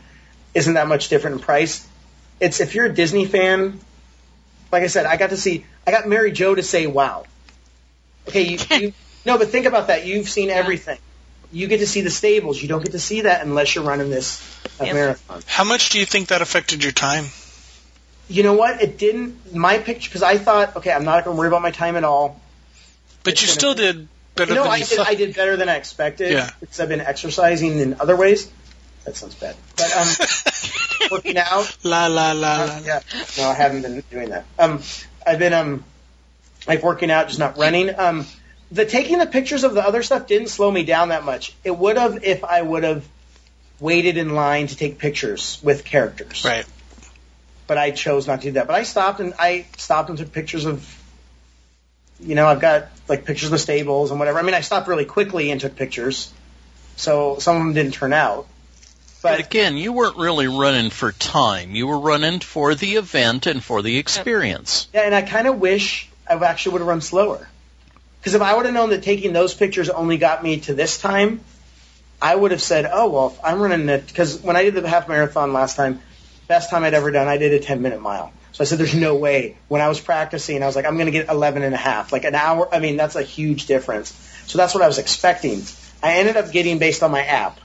[0.54, 1.86] isn't that much different in price.
[2.40, 3.80] It's if you're a Disney fan,
[4.72, 7.26] like I said, I got to see, I got Mary Jo to say wow.
[8.28, 8.92] Okay, you, you
[9.26, 10.06] no, but think about that.
[10.06, 10.98] You've seen everything.
[11.52, 12.62] You get to see the stables.
[12.62, 14.40] You don't get to see that unless you're running this
[14.80, 14.94] uh, Yep.
[14.94, 15.42] marathon.
[15.46, 17.26] How much do you think that affected your time?
[18.28, 18.80] You know what?
[18.80, 19.52] It didn't.
[19.52, 22.04] My picture because I thought, okay, I'm not going to worry about my time at
[22.04, 22.40] all.
[23.24, 24.98] But It's you still be- did better You know, I did.
[24.98, 26.32] I did better than I expected.
[26.32, 26.50] Yeah.
[26.60, 28.50] Because I've been exercising in other ways.
[29.04, 29.56] That sounds bad.
[29.76, 30.06] But um,
[31.10, 31.76] working out.
[31.82, 32.64] la la la la.
[32.64, 33.00] Uh, yeah.
[33.38, 34.44] No, I haven't been doing that.
[34.58, 34.82] Um,
[35.26, 35.84] I've been um,
[36.66, 37.98] like working out, just not running.
[37.98, 38.26] Um,
[38.70, 41.54] the taking the pictures of the other stuff didn't slow me down that much.
[41.64, 43.06] It would have if I would have
[43.80, 46.44] waited in line to take pictures with characters.
[46.44, 46.66] Right.
[47.66, 48.66] but I chose not to do that.
[48.66, 50.84] But I stopped and I stopped and took pictures of,
[52.18, 54.38] you know, I've got like pictures of the stables and whatever.
[54.38, 56.32] I mean, I stopped really quickly and took pictures,
[56.96, 58.46] so some of them didn't turn out.
[59.22, 61.74] But But again, you weren't really running for time.
[61.74, 64.88] You were running for the event and for the experience.
[64.94, 67.46] yeah, and I kind of wish I actually would have run slower.
[68.20, 70.98] Because if I would have known that taking those pictures only got me to this
[70.98, 71.40] time,
[72.20, 74.06] I would have said, oh, well, if I'm running it.
[74.06, 76.00] Because when I did the half marathon last time,
[76.46, 78.32] best time I'd ever done, I did a 10 minute mile.
[78.52, 79.56] So I said, there's no way.
[79.68, 82.12] When I was practicing, I was like, I'm going to get 11 and a half.
[82.12, 82.72] Like an hour.
[82.72, 84.12] I mean, that's a huge difference.
[84.46, 85.62] So that's what I was expecting.
[86.02, 87.60] I ended up getting, based on my app,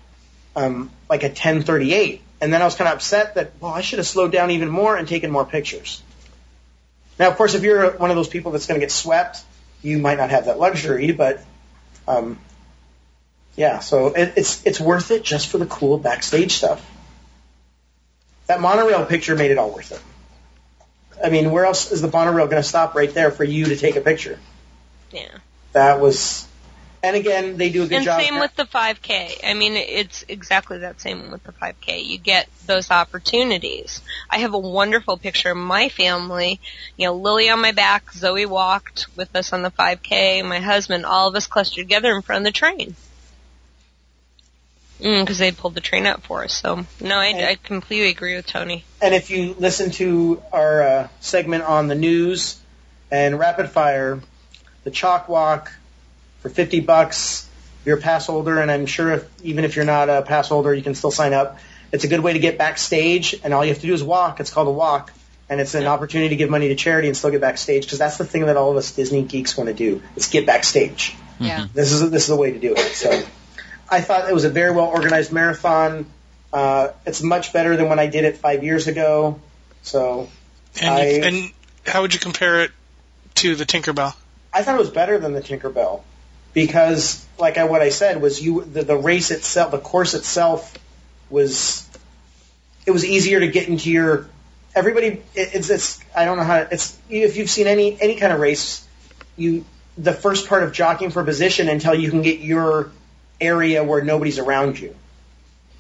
[0.56, 2.22] um, like a 1038.
[2.42, 4.70] And then I was kind of upset that, well, I should have slowed down even
[4.70, 6.02] more and taken more pictures.
[7.18, 9.40] Now, of course, if you're one of those people that's going to get swept,
[9.82, 11.42] you might not have that luxury, but
[12.08, 12.38] um,
[13.56, 16.86] yeah, so it, it's it's worth it just for the cool backstage stuff.
[18.48, 20.02] That monorail picture made it all worth it.
[21.24, 23.76] I mean, where else is the monorail going to stop right there for you to
[23.76, 24.40] take a picture?
[25.12, 25.38] Yeah.
[25.74, 26.48] That was,
[27.04, 28.20] and again, they do a good job.
[28.20, 29.40] and same with the 5K.
[29.44, 32.06] I mean, it's exactly that same with the 5K.
[32.06, 34.02] You get those opportunities.
[34.30, 36.60] I have a wonderful picture of my family.
[36.98, 41.06] You know, Lily on my back, Zoe walked with us on the 5K, my husband,
[41.06, 42.96] all of us clustered together in front of the train.
[44.98, 46.54] Because they pulled the train up for us.
[46.54, 48.86] So, no, I, I completely agree with Tony.
[49.02, 52.60] And if you listen to our uh, segment on the news
[53.12, 54.22] and rapid fire,
[54.84, 55.72] the CHOC Walk
[56.40, 57.50] for 50 bucks,
[57.86, 60.74] you're a pass holder, and I'm sure if, even if you're not a pass holder,
[60.74, 61.60] you can still sign up.
[61.92, 64.40] It's a good way to get backstage, and all you have to do is walk.
[64.40, 65.14] It's called a walk,
[65.50, 68.18] and it's an opportunity to give money to charity and still get backstage because that's
[68.18, 71.16] the thing that all of us Disney geeks want to do is get backstage.
[71.40, 71.68] Yeah.
[71.74, 72.96] This is this is the way to do it.
[72.96, 73.24] So
[73.90, 76.06] I thought it was a very well organized marathon.
[76.52, 79.40] Uh, it's much better than when I did it five years ago.
[79.84, 80.30] So
[80.82, 81.52] And, I- you, and
[81.86, 82.72] how would you compare it
[83.36, 84.16] to the Tinkerbell?
[84.54, 86.02] I thought it was better than the Tinkerbell
[86.54, 90.74] because, like I, what I said, was you the, the race itself, the course itself
[91.30, 91.88] was
[92.86, 94.28] it was easier to get into your
[94.74, 95.08] everybody.
[95.08, 95.22] It,
[95.54, 98.40] it's it's I don't know how to, it's if you've seen any any kind of
[98.40, 98.88] race,
[99.36, 99.66] you
[99.98, 102.92] the first part of jockeying for position until you can get your
[103.40, 104.96] area where nobody's around you.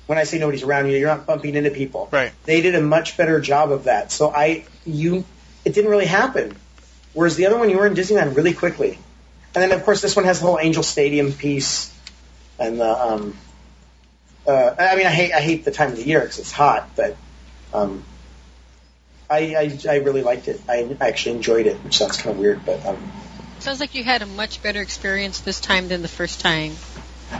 [0.07, 2.09] When I say nobody's around you, you're not bumping into people.
[2.11, 2.31] Right.
[2.43, 4.11] They did a much better job of that.
[4.11, 5.25] So I you
[5.65, 6.55] it didn't really happen.
[7.13, 8.99] Whereas the other one, you were in Disneyland really quickly.
[9.55, 11.93] And then, of course, this one has the whole Angel Stadium piece.
[12.59, 13.37] And the, um,
[14.45, 16.89] uh, I mean, I hate, I hate the time of the year because it's hot,
[16.95, 17.15] but,
[17.73, 18.03] um,
[19.29, 20.61] I, I, I really liked it.
[20.69, 23.11] I actually enjoyed it, which sounds kind of weird, but, um,
[23.59, 26.73] Sounds like you had a much better experience this time than the first time.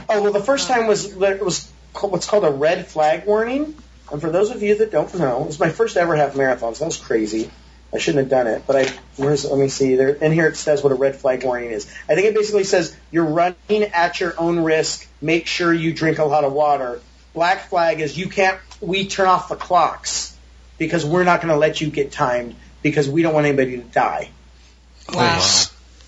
[0.08, 3.74] Oh well, the first time was it was ca- what's called a red flag warning.
[4.10, 6.74] And for those of you that don't know, it was my first ever half marathon.
[6.74, 7.50] So that was crazy.
[7.92, 10.10] I shouldn't have done it, but I where's let me see there.
[10.10, 11.86] In here it says what a red flag warning is.
[12.08, 15.06] I think it basically says you're running at your own risk.
[15.20, 17.00] Make sure you drink a lot of water.
[17.32, 18.58] Black flag is you can't.
[18.80, 20.36] We turn off the clocks
[20.78, 23.82] because we're not going to let you get timed because we don't want anybody to
[23.82, 24.30] die.
[25.12, 25.42] Wow.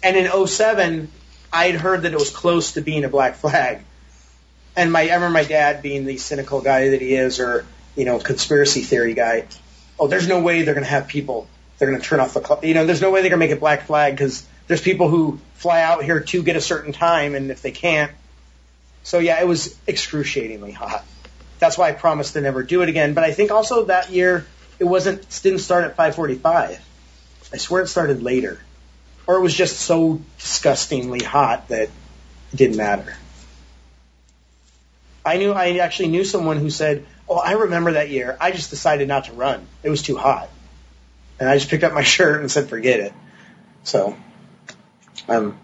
[0.02, 1.10] And in 07,
[1.52, 3.82] I'd heard that it was close to being a black flag.
[4.76, 8.04] And my, I remember my dad being the cynical guy that he is, or, you
[8.04, 9.46] know, conspiracy theory guy.
[9.98, 12.60] Oh, there's no way they're going to have people, they're going to turn off the.
[12.62, 15.08] You know, there's no way they're going to make it black flag because there's people
[15.08, 18.12] who fly out here to get a certain time, and if they can't.
[19.02, 21.04] So yeah, it was excruciatingly hot.
[21.58, 23.14] That's why I promised to never do it again.
[23.14, 24.46] But I think also that year,
[24.78, 26.84] it wasn't, didn't start at 545.
[27.52, 28.60] I swear it started later
[29.28, 33.14] or it was just so disgustingly hot that it didn't matter.
[35.24, 38.38] I knew I actually knew someone who said, "Oh, I remember that year.
[38.40, 39.66] I just decided not to run.
[39.82, 40.48] It was too hot."
[41.38, 43.12] And I just picked up my shirt and said, "Forget it."
[43.84, 44.16] So,
[45.28, 45.58] um,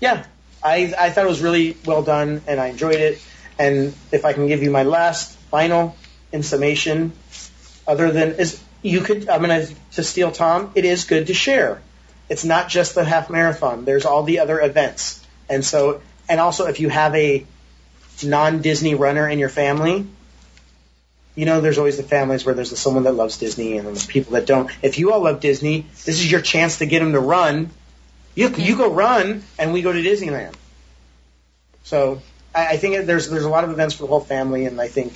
[0.00, 0.26] yeah,
[0.62, 3.18] I I thought it was really well done and I enjoyed it.
[3.58, 5.96] And if I can give you my last final
[6.32, 7.12] in summation,
[7.86, 10.72] other than is you could I'm gonna to steal Tom.
[10.74, 11.80] It is good to share.
[12.28, 13.84] It's not just the half marathon.
[13.84, 15.24] There's all the other events.
[15.48, 17.46] And so, and also if you have a
[18.22, 20.06] non-Disney runner in your family,
[21.34, 24.06] you know, there's always the families where there's the someone that loves Disney and the
[24.06, 24.70] people that don't.
[24.82, 27.70] If you all love Disney, this is your chance to get them to run.
[28.34, 30.54] You, you go run and we go to Disneyland.
[31.82, 32.22] So
[32.54, 34.80] I, I think it, there's, there's a lot of events for the whole family and
[34.80, 35.12] I think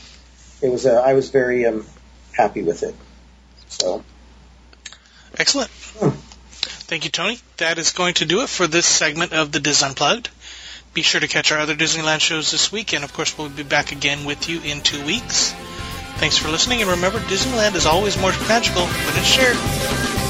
[0.60, 1.86] it was, uh, I was very, um,
[2.32, 2.94] happy with it.
[3.68, 4.04] So.
[5.36, 5.70] Excellent.
[5.70, 6.10] Hmm.
[6.88, 7.38] Thank you, Tony.
[7.58, 10.30] That is going to do it for this segment of the Dis Unplugged.
[10.94, 13.62] Be sure to catch our other Disneyland shows this week, and of course, we'll be
[13.62, 15.52] back again with you in two weeks.
[16.16, 20.27] Thanks for listening, and remember, Disneyland is always more magical when it's shared.